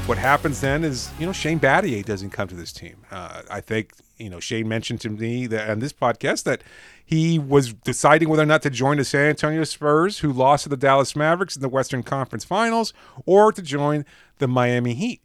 what 0.06 0.20
happens 0.20 0.62
then 0.62 0.84
is, 0.84 1.10
you 1.18 1.26
know, 1.26 1.32
Shane 1.32 1.60
Battier 1.60 2.06
doesn't 2.06 2.30
come 2.30 2.48
to 2.50 2.56
this 2.56 2.72
team. 2.72 2.98
Uh, 3.10 3.42
I 3.50 3.62
think, 3.62 3.94
you 4.18 4.30
know, 4.30 4.40
Shane 4.40 4.68
mentioned 4.68 5.02
to 5.02 5.10
me 5.10 5.48
that 5.48 5.72
on 5.72 5.80
this 5.80 5.92
podcast 5.92 6.44
that 6.44 6.62
he 7.04 7.40
was 7.40 7.74
deciding 7.74 8.30
whether 8.30 8.44
or 8.44 8.46
not 8.46 8.62
to 8.62 8.70
join 8.70 8.98
the 8.98 9.06
San 9.06 9.30
Antonio 9.30 9.64
Spurs, 9.64 10.20
who 10.20 10.32
lost 10.32 10.64
to 10.64 10.70
the 10.70 10.78
Dallas 10.78 11.16
Mavericks 11.16 11.56
in 11.56 11.64
the 11.64 11.70
Western 11.70 12.04
Conference 12.04 12.46
Finals, 12.46 12.94
or 13.26 13.52
to 13.52 13.62
join 13.64 14.06
the 14.38 14.48
Miami 14.48 14.94
Heat. 14.94 15.24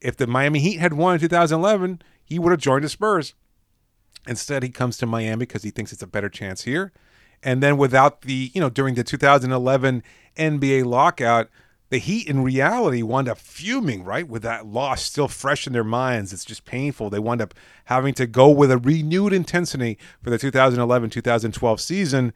If 0.00 0.16
the 0.16 0.26
Miami 0.26 0.58
Heat 0.58 0.80
had 0.80 0.94
won 0.94 1.14
in 1.14 1.20
2011, 1.20 2.02
he 2.24 2.40
would 2.40 2.50
have 2.50 2.60
joined 2.60 2.82
the 2.82 2.88
Spurs. 2.88 3.34
Instead, 4.26 4.64
he 4.64 4.68
comes 4.68 4.96
to 4.96 5.06
Miami 5.06 5.46
because 5.46 5.62
he 5.62 5.70
thinks 5.70 5.92
it's 5.92 6.02
a 6.02 6.08
better 6.08 6.28
chance 6.28 6.64
here. 6.64 6.92
And 7.40 7.62
then 7.62 7.76
without 7.76 8.22
the, 8.22 8.50
you 8.52 8.60
know, 8.60 8.68
during 8.68 8.96
the 8.96 9.04
2011 9.04 10.02
NBA 10.36 10.84
lockout, 10.84 11.50
the 11.90 11.98
Heat 11.98 12.28
in 12.28 12.42
reality 12.42 13.02
wound 13.02 13.28
up 13.28 13.38
fuming, 13.38 14.04
right? 14.04 14.26
With 14.26 14.42
that 14.42 14.64
loss 14.64 15.02
still 15.02 15.28
fresh 15.28 15.66
in 15.66 15.72
their 15.72 15.84
minds. 15.84 16.32
It's 16.32 16.44
just 16.44 16.64
painful. 16.64 17.10
They 17.10 17.18
wound 17.18 17.42
up 17.42 17.52
having 17.86 18.14
to 18.14 18.26
go 18.26 18.48
with 18.48 18.70
a 18.70 18.78
renewed 18.78 19.32
intensity 19.32 19.98
for 20.22 20.30
the 20.30 20.38
2011 20.38 21.10
2012 21.10 21.80
season. 21.80 22.32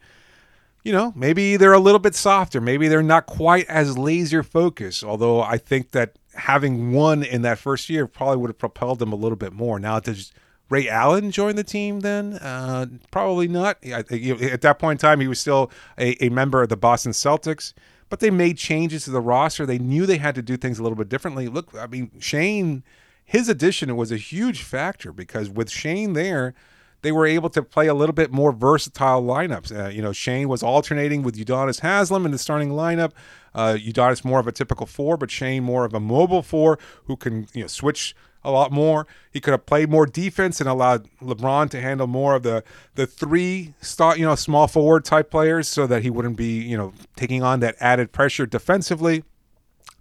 You 0.83 0.93
know, 0.93 1.13
maybe 1.17 1.57
they're 1.57 1.73
a 1.73 1.79
little 1.79 2.01
bit 2.01 2.17
softer. 2.17 2.61
Maybe 2.61 2.89
they're 2.89 3.03
not 3.03 3.27
quite 3.27 3.67
as 3.67 3.97
laser 3.97 4.43
focused, 4.43 5.03
although 5.03 5.41
I 5.41 5.57
think 5.57 5.93
that 5.93 6.19
having 6.35 6.93
won 6.93 7.23
in 7.23 7.43
that 7.43 7.59
first 7.59 7.89
year 7.89 8.07
probably 8.07 8.39
would 8.39 8.51
have 8.51 8.59
propelled 8.59 8.99
them 8.99 9.13
a 9.13 9.17
little 9.17 9.37
bit 9.37 9.53
more. 9.53 9.79
Now, 9.79 10.01
does 10.01 10.33
Ray 10.69 10.89
Allen 10.89 11.31
join 11.31 11.55
the 11.55 11.65
team 11.65 12.01
then? 12.01 12.35
Uh, 12.35 12.87
probably 13.13 13.47
not. 13.47 13.83
At 13.87 14.61
that 14.63 14.79
point 14.81 15.01
in 15.01 15.09
time, 15.09 15.21
he 15.21 15.29
was 15.29 15.39
still 15.39 15.71
a, 15.97 16.23
a 16.23 16.29
member 16.29 16.61
of 16.61 16.71
the 16.71 16.77
Boston 16.77 17.13
Celtics 17.13 17.73
but 18.09 18.21
they 18.21 18.31
made 18.31 18.59
changes 18.59 19.05
to 19.05 19.11
the 19.11 19.21
roster. 19.21 19.67
They 19.67 19.79
knew 19.79 20.07
they 20.07 20.19
had 20.19 20.35
to 20.35 20.43
do 20.43 20.57
things 20.57 20.79
a 20.79 20.83
little 20.83 20.97
bit 20.97 21.09
differently. 21.09 21.49
Look, 21.49 21.75
I 21.79 21.87
mean, 21.87 22.11
Shane, 22.19 22.83
his 23.25 23.49
addition 23.49 23.95
was 23.97 24.13
a 24.13 24.17
huge 24.17 24.63
factor 24.63 25.13
because 25.13 25.49
with 25.49 25.71
Shane 25.71 26.13
there, 26.13 26.55
they 27.03 27.13
were 27.13 27.27
able 27.27 27.51
to 27.51 27.63
play 27.63 27.87
a 27.87 27.95
little 27.95 28.15
bit 28.15 28.33
more 28.33 28.51
versatile 28.51 29.23
lineups. 29.23 29.71
Uh, 29.79 29.89
you 29.89 30.01
know, 30.01 30.13
Shane 30.13 30.49
was 30.49 30.63
alternating 30.63 31.23
with 31.23 31.37
Udonis 31.37 31.81
Haslem 31.81 32.25
in 32.25 32.33
the 32.33 32.39
starting 32.39 32.71
lineup. 32.71 33.13
Uh, 33.55 33.77
Udonis 33.79 34.25
more 34.25 34.41
of 34.41 34.47
a 34.47 34.53
typical 34.53 34.87
four, 34.87 35.19
but 35.19 35.31
Shane 35.31 35.63
more 35.63 35.85
of 35.85 35.93
a 35.93 36.01
mobile 36.01 36.43
four 36.43 36.79
who 37.05 37.17
can 37.17 37.47
you 37.53 37.63
know 37.63 37.67
switch 37.67 38.17
a 38.45 38.51
lot 38.51 38.71
more. 38.71 39.07
He 39.33 39.41
could 39.41 39.53
have 39.53 39.67
played 39.67 39.91
more 39.91 40.07
defense 40.07 40.61
and 40.61 40.69
allowed 40.69 41.09
LeBron 41.21 41.71
to 41.71 41.81
handle 41.81 42.07
more 42.07 42.35
of 42.35 42.43
the 42.43 42.63
the 42.95 43.07
three 43.07 43.75
start, 43.81 44.19
you 44.19 44.27
know, 44.27 44.35
small 44.35 44.67
forward 44.67 45.05
type 45.05 45.31
players, 45.31 45.69
so 45.69 45.87
that 45.87 46.03
he 46.03 46.11
wouldn't 46.11 46.37
be, 46.37 46.61
you 46.61 46.77
know, 46.77 46.93
taking 47.17 47.43
on 47.43 47.61
that 47.61 47.77
added 47.81 48.13
pressure 48.13 48.47
defensively. 48.47 49.25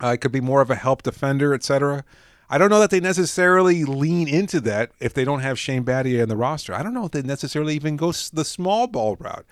Uh, 0.02 0.08
it 0.10 0.18
could 0.18 0.32
be 0.32 0.42
more 0.42 0.62
of 0.62 0.70
a 0.70 0.76
help 0.76 1.04
defender, 1.04 1.54
etc. 1.54 2.04
I 2.50 2.58
don't 2.58 2.70
know 2.70 2.80
that 2.82 2.90
they 2.90 3.00
necessarily 3.00 3.86
lean 3.86 4.28
into 4.28 4.60
that 4.62 4.92
if 5.00 5.14
they 5.14 5.24
don't 5.24 5.40
have 5.40 5.58
Shane 5.58 5.84
Battier 5.84 6.22
in 6.22 6.30
the 6.30 6.36
roster. 6.36 6.74
I 6.74 6.84
don't 6.84 6.94
know 6.94 7.06
if 7.06 7.12
they 7.12 7.22
necessarily 7.22 7.74
even 7.76 7.96
go 7.96 8.12
the 8.12 8.46
small 8.46 8.88
ball 8.88 9.16
route. 9.16 9.46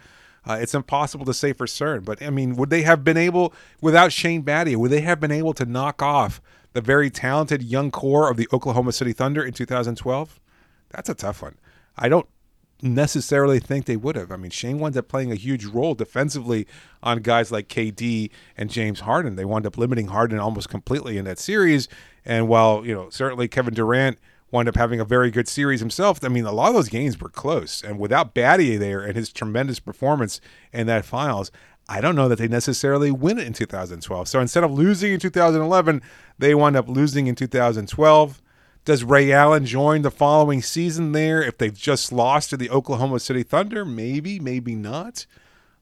Uh, 0.45 0.57
it's 0.59 0.73
impossible 0.73 1.25
to 1.25 1.33
say 1.33 1.53
for 1.53 1.67
certain, 1.67 2.03
but 2.03 2.21
I 2.21 2.31
mean, 2.31 2.55
would 2.55 2.71
they 2.71 2.81
have 2.81 3.03
been 3.03 3.17
able 3.17 3.53
without 3.79 4.11
Shane 4.11 4.43
Battier? 4.43 4.75
Would 4.75 4.91
they 4.91 5.01
have 5.01 5.19
been 5.19 5.31
able 5.31 5.53
to 5.53 5.65
knock 5.65 6.01
off 6.01 6.41
the 6.73 6.81
very 6.81 7.09
talented 7.09 7.63
young 7.63 7.91
core 7.91 8.29
of 8.29 8.37
the 8.37 8.47
Oklahoma 8.53 8.91
City 8.91 9.13
Thunder 9.13 9.43
in 9.43 9.53
2012? 9.53 10.39
That's 10.89 11.09
a 11.09 11.15
tough 11.15 11.41
one. 11.41 11.57
I 11.97 12.09
don't 12.09 12.27
necessarily 12.81 13.59
think 13.59 13.85
they 13.85 13.95
would 13.95 14.15
have. 14.15 14.31
I 14.31 14.37
mean, 14.37 14.51
Shane 14.51 14.79
wound 14.79 14.97
up 14.97 15.07
playing 15.07 15.31
a 15.31 15.35
huge 15.35 15.65
role 15.65 15.93
defensively 15.93 16.67
on 17.03 17.19
guys 17.19 17.51
like 17.51 17.67
KD 17.67 18.31
and 18.57 18.69
James 18.69 19.01
Harden. 19.01 19.35
They 19.35 19.45
wound 19.45 19.65
up 19.65 19.77
limiting 19.77 20.07
Harden 20.07 20.39
almost 20.39 20.69
completely 20.69 21.17
in 21.17 21.25
that 21.25 21.39
series. 21.39 21.87
And 22.25 22.47
while, 22.47 22.85
you 22.85 22.93
know, 22.93 23.09
certainly 23.09 23.47
Kevin 23.47 23.73
Durant 23.73 24.17
wound 24.51 24.67
up 24.67 24.75
having 24.75 24.99
a 24.99 25.05
very 25.05 25.31
good 25.31 25.47
series 25.47 25.79
himself, 25.79 26.23
I 26.23 26.27
mean, 26.27 26.45
a 26.45 26.51
lot 26.51 26.69
of 26.69 26.73
those 26.73 26.89
games 26.89 27.19
were 27.19 27.29
close. 27.29 27.83
And 27.83 27.99
without 27.99 28.35
Battier 28.35 28.79
there 28.79 29.01
and 29.01 29.15
his 29.15 29.31
tremendous 29.31 29.79
performance 29.79 30.41
in 30.73 30.87
that 30.87 31.05
finals, 31.05 31.51
I 31.91 31.99
don't 31.99 32.15
know 32.15 32.29
that 32.29 32.37
they 32.37 32.47
necessarily 32.47 33.11
win 33.11 33.37
it 33.37 33.45
in 33.45 33.51
2012. 33.51 34.29
So 34.29 34.39
instead 34.39 34.63
of 34.63 34.71
losing 34.71 35.11
in 35.11 35.19
2011, 35.19 36.01
they 36.39 36.55
wind 36.55 36.77
up 36.77 36.87
losing 36.87 37.27
in 37.27 37.35
2012. 37.35 38.41
Does 38.85 39.03
Ray 39.03 39.33
Allen 39.33 39.65
join 39.65 40.01
the 40.01 40.09
following 40.09 40.61
season 40.61 41.11
there 41.11 41.43
if 41.43 41.57
they've 41.57 41.77
just 41.77 42.13
lost 42.13 42.49
to 42.51 42.57
the 42.57 42.69
Oklahoma 42.69 43.19
City 43.19 43.43
Thunder? 43.43 43.83
Maybe, 43.83 44.39
maybe 44.39 44.73
not. 44.73 45.25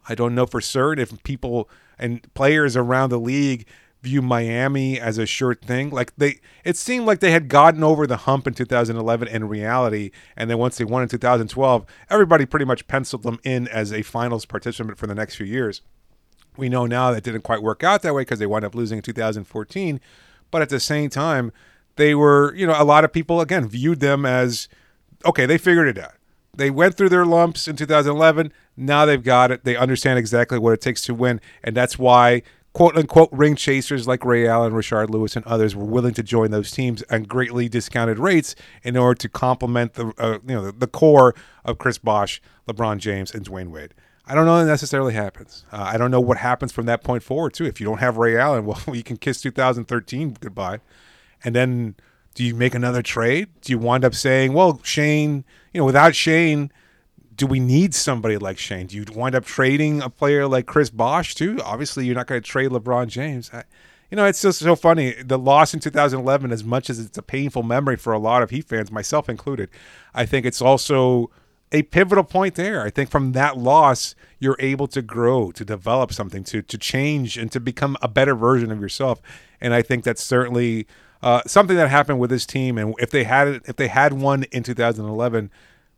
I 0.07 0.15
don't 0.15 0.33
know 0.33 0.47
for 0.47 0.61
certain 0.61 0.99
if 0.99 1.21
people 1.21 1.69
and 1.99 2.33
players 2.33 2.75
around 2.75 3.11
the 3.11 3.19
league 3.19 3.67
view 4.01 4.23
Miami 4.23 4.99
as 4.99 5.19
a 5.19 5.27
sure 5.27 5.53
thing. 5.53 5.91
Like 5.91 6.15
they, 6.15 6.39
it 6.63 6.75
seemed 6.75 7.05
like 7.05 7.19
they 7.19 7.31
had 7.31 7.49
gotten 7.49 7.83
over 7.83 8.07
the 8.07 8.17
hump 8.17 8.47
in 8.47 8.55
2011 8.55 9.27
in 9.27 9.47
reality, 9.47 10.09
and 10.35 10.49
then 10.49 10.57
once 10.57 10.79
they 10.79 10.85
won 10.85 11.03
in 11.03 11.09
2012, 11.09 11.85
everybody 12.09 12.47
pretty 12.47 12.65
much 12.65 12.87
penciled 12.87 13.21
them 13.21 13.39
in 13.43 13.67
as 13.67 13.93
a 13.93 14.01
finals 14.01 14.47
participant 14.47 14.97
for 14.97 15.05
the 15.05 15.13
next 15.13 15.35
few 15.35 15.45
years. 15.45 15.83
We 16.59 16.69
know 16.69 16.85
now 16.85 17.11
that 17.11 17.23
didn't 17.23 17.41
quite 17.41 17.63
work 17.63 17.83
out 17.83 18.01
that 18.03 18.13
way 18.13 18.21
because 18.21 18.39
they 18.39 18.45
wound 18.45 18.65
up 18.65 18.75
losing 18.75 18.97
in 18.97 19.03
2014. 19.03 19.99
But 20.51 20.61
at 20.61 20.69
the 20.69 20.79
same 20.79 21.09
time, 21.09 21.51
they 21.95 22.15
were, 22.15 22.53
you 22.55 22.65
know, 22.67 22.75
a 22.77 22.83
lot 22.83 23.03
of 23.03 23.11
people, 23.11 23.41
again, 23.41 23.67
viewed 23.67 23.99
them 23.99 24.25
as 24.25 24.67
okay, 25.25 25.45
they 25.45 25.57
figured 25.57 25.87
it 25.87 25.97
out. 25.97 26.13
They 26.55 26.69
went 26.69 26.95
through 26.95 27.09
their 27.09 27.25
lumps 27.25 27.67
in 27.67 27.75
2011. 27.75 28.51
Now 28.75 29.05
they've 29.05 29.23
got 29.23 29.51
it. 29.51 29.63
They 29.63 29.75
understand 29.75 30.19
exactly 30.19 30.57
what 30.59 30.73
it 30.73 30.81
takes 30.81 31.01
to 31.03 31.13
win. 31.13 31.41
And 31.63 31.75
that's 31.75 31.99
why 31.99 32.43
quote 32.73 32.97
unquote 32.97 33.29
ring 33.31 33.55
chasers 33.55 34.07
like 34.07 34.25
Ray 34.25 34.47
Allen, 34.47 34.73
Rashard 34.73 35.09
Lewis, 35.09 35.35
and 35.35 35.45
others 35.45 35.75
were 35.75 35.85
willing 35.85 36.13
to 36.13 36.23
join 36.23 36.51
those 36.51 36.71
teams 36.71 37.03
at 37.09 37.27
greatly 37.27 37.69
discounted 37.69 38.19
rates 38.19 38.55
in 38.83 38.97
order 38.97 39.17
to 39.19 39.29
complement 39.29 39.93
the 39.93 40.13
uh, 40.17 40.39
you 40.47 40.55
know 40.55 40.65
the, 40.65 40.71
the, 40.71 40.87
core 40.87 41.35
of 41.65 41.77
Chris 41.77 41.97
Bosh, 41.97 42.41
LeBron 42.67 42.97
James, 42.97 43.33
and 43.33 43.45
Dwyane 43.45 43.69
Wade. 43.69 43.93
I 44.29 44.35
don't 44.35 44.45
know 44.45 44.59
that 44.59 44.65
necessarily 44.65 45.13
happens. 45.13 45.65
Uh, 45.71 45.81
I 45.81 45.97
don't 45.97 46.11
know 46.11 46.21
what 46.21 46.37
happens 46.37 46.71
from 46.71 46.85
that 46.85 47.03
point 47.03 47.23
forward 47.23 47.53
too. 47.53 47.65
If 47.65 47.79
you 47.81 47.85
don't 47.85 47.97
have 47.97 48.17
Ray 48.17 48.37
Allen, 48.37 48.65
well, 48.67 48.81
you 48.93 49.03
can 49.03 49.17
kiss 49.17 49.41
2013 49.41 50.37
goodbye, 50.39 50.79
and 51.43 51.55
then 51.55 51.95
do 52.35 52.43
you 52.43 52.55
make 52.55 52.75
another 52.75 53.01
trade? 53.01 53.49
Do 53.61 53.73
you 53.73 53.79
wind 53.79 54.05
up 54.05 54.13
saying, 54.13 54.53
well, 54.53 54.79
Shane, 54.83 55.43
you 55.73 55.81
know, 55.81 55.85
without 55.85 56.15
Shane 56.15 56.71
do 57.39 57.47
we 57.47 57.61
need 57.61 57.95
somebody 57.95 58.37
like 58.37 58.57
Shane? 58.57 58.87
Do 58.87 58.97
you 58.97 59.05
wind 59.15 59.33
up 59.33 59.45
trading 59.45 60.01
a 60.01 60.09
player 60.09 60.45
like 60.45 60.65
Chris 60.65 60.89
Bosh 60.89 61.35
too? 61.35 61.57
Obviously, 61.63 62.05
you're 62.05 62.13
not 62.13 62.27
going 62.27 62.41
to 62.41 62.45
trade 62.45 62.69
LeBron 62.69 63.07
James. 63.07 63.49
I, 63.53 63.63
you 64.11 64.17
know, 64.17 64.25
it's 64.25 64.41
just 64.41 64.59
so 64.59 64.75
funny. 64.75 65.13
The 65.23 65.39
loss 65.39 65.73
in 65.73 65.79
2011, 65.79 66.51
as 66.51 66.65
much 66.65 66.89
as 66.89 66.99
it's 66.99 67.17
a 67.17 67.21
painful 67.21 67.63
memory 67.63 67.95
for 67.95 68.11
a 68.11 68.19
lot 68.19 68.43
of 68.43 68.49
Heat 68.49 68.65
fans, 68.65 68.91
myself 68.91 69.29
included, 69.29 69.69
I 70.13 70.25
think 70.25 70.45
it's 70.45 70.61
also 70.61 71.31
a 71.71 71.83
pivotal 71.83 72.23
point 72.23 72.55
there. 72.55 72.81
I 72.81 72.89
think 72.89 73.09
from 73.09 73.33
that 73.33 73.57
loss, 73.57 74.15
you're 74.39 74.57
able 74.59 74.87
to 74.87 75.01
grow, 75.01 75.51
to 75.51 75.65
develop 75.65 76.13
something, 76.13 76.43
to 76.45 76.61
to 76.61 76.77
change, 76.77 77.37
and 77.37 77.51
to 77.51 77.59
become 77.59 77.97
a 78.01 78.07
better 78.07 78.35
version 78.35 78.71
of 78.71 78.81
yourself. 78.81 79.21
And 79.61 79.73
I 79.73 79.81
think 79.81 80.03
that's 80.03 80.23
certainly 80.23 80.87
uh, 81.21 81.41
something 81.45 81.75
that 81.75 81.89
happened 81.89 82.19
with 82.19 82.29
this 82.29 82.45
team. 82.45 82.77
And 82.77 82.95
if 82.99 83.11
they 83.11 83.23
had 83.23 83.61
if 83.65 83.75
they 83.75 83.87
had 83.87 84.13
won 84.13 84.43
in 84.51 84.63
2011, 84.63 85.51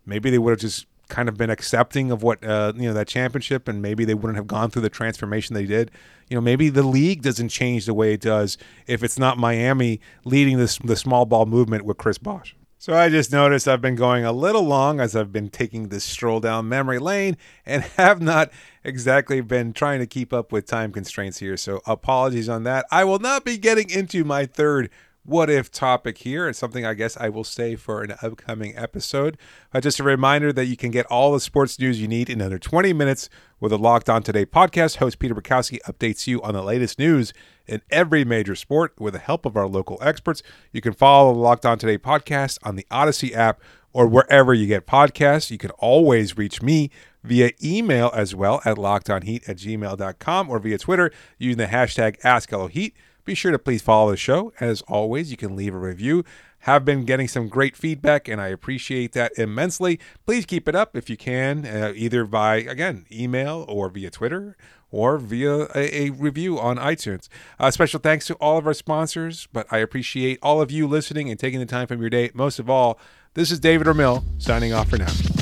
maybe 0.05 0.29
they 0.29 0.37
would 0.37 0.51
have 0.51 0.59
just 0.59 0.87
kind 1.09 1.27
of 1.27 1.37
been 1.37 1.49
accepting 1.49 2.09
of 2.09 2.23
what 2.23 2.43
uh, 2.43 2.73
you 2.75 2.87
know 2.87 2.93
that 2.93 3.07
championship, 3.07 3.67
and 3.67 3.81
maybe 3.81 4.03
they 4.05 4.13
wouldn't 4.13 4.37
have 4.37 4.47
gone 4.47 4.69
through 4.69 4.81
the 4.81 4.89
transformation 4.89 5.53
they 5.53 5.65
did. 5.65 5.91
You 6.29 6.35
know, 6.35 6.41
maybe 6.41 6.69
the 6.69 6.83
league 6.83 7.21
doesn't 7.21 7.49
change 7.49 7.85
the 7.85 7.93
way 7.93 8.13
it 8.13 8.21
does 8.21 8.57
if 8.87 9.03
it's 9.03 9.19
not 9.19 9.37
Miami 9.37 9.99
leading 10.25 10.57
this 10.57 10.77
the 10.79 10.95
small 10.95 11.25
ball 11.25 11.45
movement 11.45 11.85
with 11.85 11.97
Chris 11.97 12.17
Bosh. 12.17 12.55
So 12.81 12.95
I 12.95 13.09
just 13.09 13.31
noticed 13.31 13.67
I've 13.67 13.79
been 13.79 13.93
going 13.93 14.25
a 14.25 14.31
little 14.31 14.63
long 14.63 14.99
as 14.99 15.15
I've 15.15 15.31
been 15.31 15.51
taking 15.51 15.89
this 15.89 16.03
stroll 16.03 16.39
down 16.39 16.67
memory 16.67 16.97
lane 16.97 17.37
and 17.63 17.83
have 17.97 18.19
not 18.19 18.49
exactly 18.83 19.39
been 19.39 19.71
trying 19.71 19.99
to 19.99 20.07
keep 20.07 20.33
up 20.33 20.51
with 20.51 20.65
time 20.65 20.91
constraints 20.91 21.37
here. 21.37 21.57
So 21.57 21.81
apologies 21.85 22.49
on 22.49 22.63
that. 22.63 22.87
I 22.89 23.03
will 23.03 23.19
not 23.19 23.45
be 23.45 23.59
getting 23.59 23.87
into 23.91 24.23
my 24.23 24.47
third 24.47 24.89
what 25.23 25.47
if 25.47 25.71
topic 25.71 26.17
here. 26.17 26.49
It's 26.49 26.57
something 26.57 26.83
I 26.83 26.95
guess 26.95 27.15
I 27.17 27.29
will 27.29 27.43
say 27.43 27.75
for 27.75 28.01
an 28.01 28.15
upcoming 28.23 28.75
episode. 28.75 29.37
Just 29.79 29.99
a 29.99 30.03
reminder 30.03 30.51
that 30.51 30.65
you 30.65 30.75
can 30.75 30.89
get 30.89 31.05
all 31.05 31.33
the 31.33 31.39
sports 31.39 31.77
news 31.77 32.01
you 32.01 32.07
need 32.07 32.31
in 32.31 32.41
under 32.41 32.57
20 32.57 32.93
minutes 32.93 33.29
with 33.59 33.71
a 33.71 33.77
Locked 33.77 34.09
On 34.09 34.23
Today 34.23 34.47
podcast. 34.47 34.95
Host 34.95 35.19
Peter 35.19 35.35
Bukowski 35.35 35.77
updates 35.87 36.25
you 36.25 36.41
on 36.41 36.55
the 36.55 36.63
latest 36.63 36.97
news 36.97 37.31
in 37.71 37.81
every 37.89 38.25
major 38.25 38.55
sport 38.55 38.93
with 38.99 39.13
the 39.13 39.19
help 39.19 39.45
of 39.45 39.55
our 39.55 39.67
local 39.67 39.97
experts. 40.01 40.43
You 40.71 40.81
can 40.81 40.93
follow 40.93 41.33
the 41.33 41.39
Locked 41.39 41.65
On 41.65 41.77
Today 41.77 41.97
podcast 41.97 42.59
on 42.63 42.75
the 42.75 42.85
Odyssey 42.91 43.33
app 43.33 43.61
or 43.93 44.07
wherever 44.07 44.53
you 44.53 44.67
get 44.67 44.85
podcasts. 44.85 45.49
You 45.49 45.57
can 45.57 45.71
always 45.71 46.37
reach 46.37 46.61
me 46.61 46.89
via 47.23 47.51
email 47.63 48.11
as 48.13 48.35
well 48.35 48.61
at 48.65 48.77
lockedonheat 48.77 49.47
at 49.47 49.57
gmail.com 49.57 50.49
or 50.49 50.59
via 50.59 50.77
Twitter 50.77 51.11
using 51.37 51.57
the 51.57 51.65
hashtag 51.65 52.19
AskLOHeat. 52.21 52.93
Be 53.23 53.35
sure 53.35 53.51
to 53.51 53.59
please 53.59 53.81
follow 53.81 54.11
the 54.11 54.17
show. 54.17 54.51
As 54.59 54.81
always, 54.83 55.31
you 55.31 55.37
can 55.37 55.55
leave 55.55 55.75
a 55.75 55.79
review. 55.79 56.25
Have 56.65 56.85
been 56.85 57.05
getting 57.05 57.27
some 57.27 57.47
great 57.47 57.75
feedback, 57.75 58.27
and 58.27 58.39
I 58.39 58.47
appreciate 58.47 59.13
that 59.13 59.31
immensely. 59.37 59.99
Please 60.25 60.45
keep 60.45 60.67
it 60.67 60.75
up 60.75 60.95
if 60.95 61.09
you 61.09 61.17
can, 61.17 61.65
uh, 61.65 61.91
either 61.95 62.23
by, 62.25 62.57
again, 62.57 63.05
email 63.11 63.65
or 63.67 63.89
via 63.89 64.11
Twitter 64.11 64.55
or 64.91 65.17
via 65.17 65.67
a, 65.75 66.03
a 66.03 66.09
review 66.11 66.59
on 66.59 66.77
iTunes. 66.77 67.27
Uh, 67.59 67.71
special 67.71 67.99
thanks 67.99 68.27
to 68.27 68.35
all 68.35 68.57
of 68.57 68.67
our 68.67 68.73
sponsors, 68.73 69.47
but 69.51 69.65
I 69.71 69.79
appreciate 69.79 70.39
all 70.41 70.61
of 70.61 70.71
you 70.71 70.87
listening 70.87 71.29
and 71.29 71.39
taking 71.39 71.59
the 71.59 71.65
time 71.65 71.87
from 71.87 72.01
your 72.01 72.09
day. 72.09 72.31
Most 72.33 72.59
of 72.59 72.69
all, 72.69 72.99
this 73.33 73.51
is 73.51 73.59
David 73.59 73.87
Ramil 73.87 74.23
signing 74.37 74.73
off 74.73 74.89
for 74.89 74.97
now. 74.97 75.40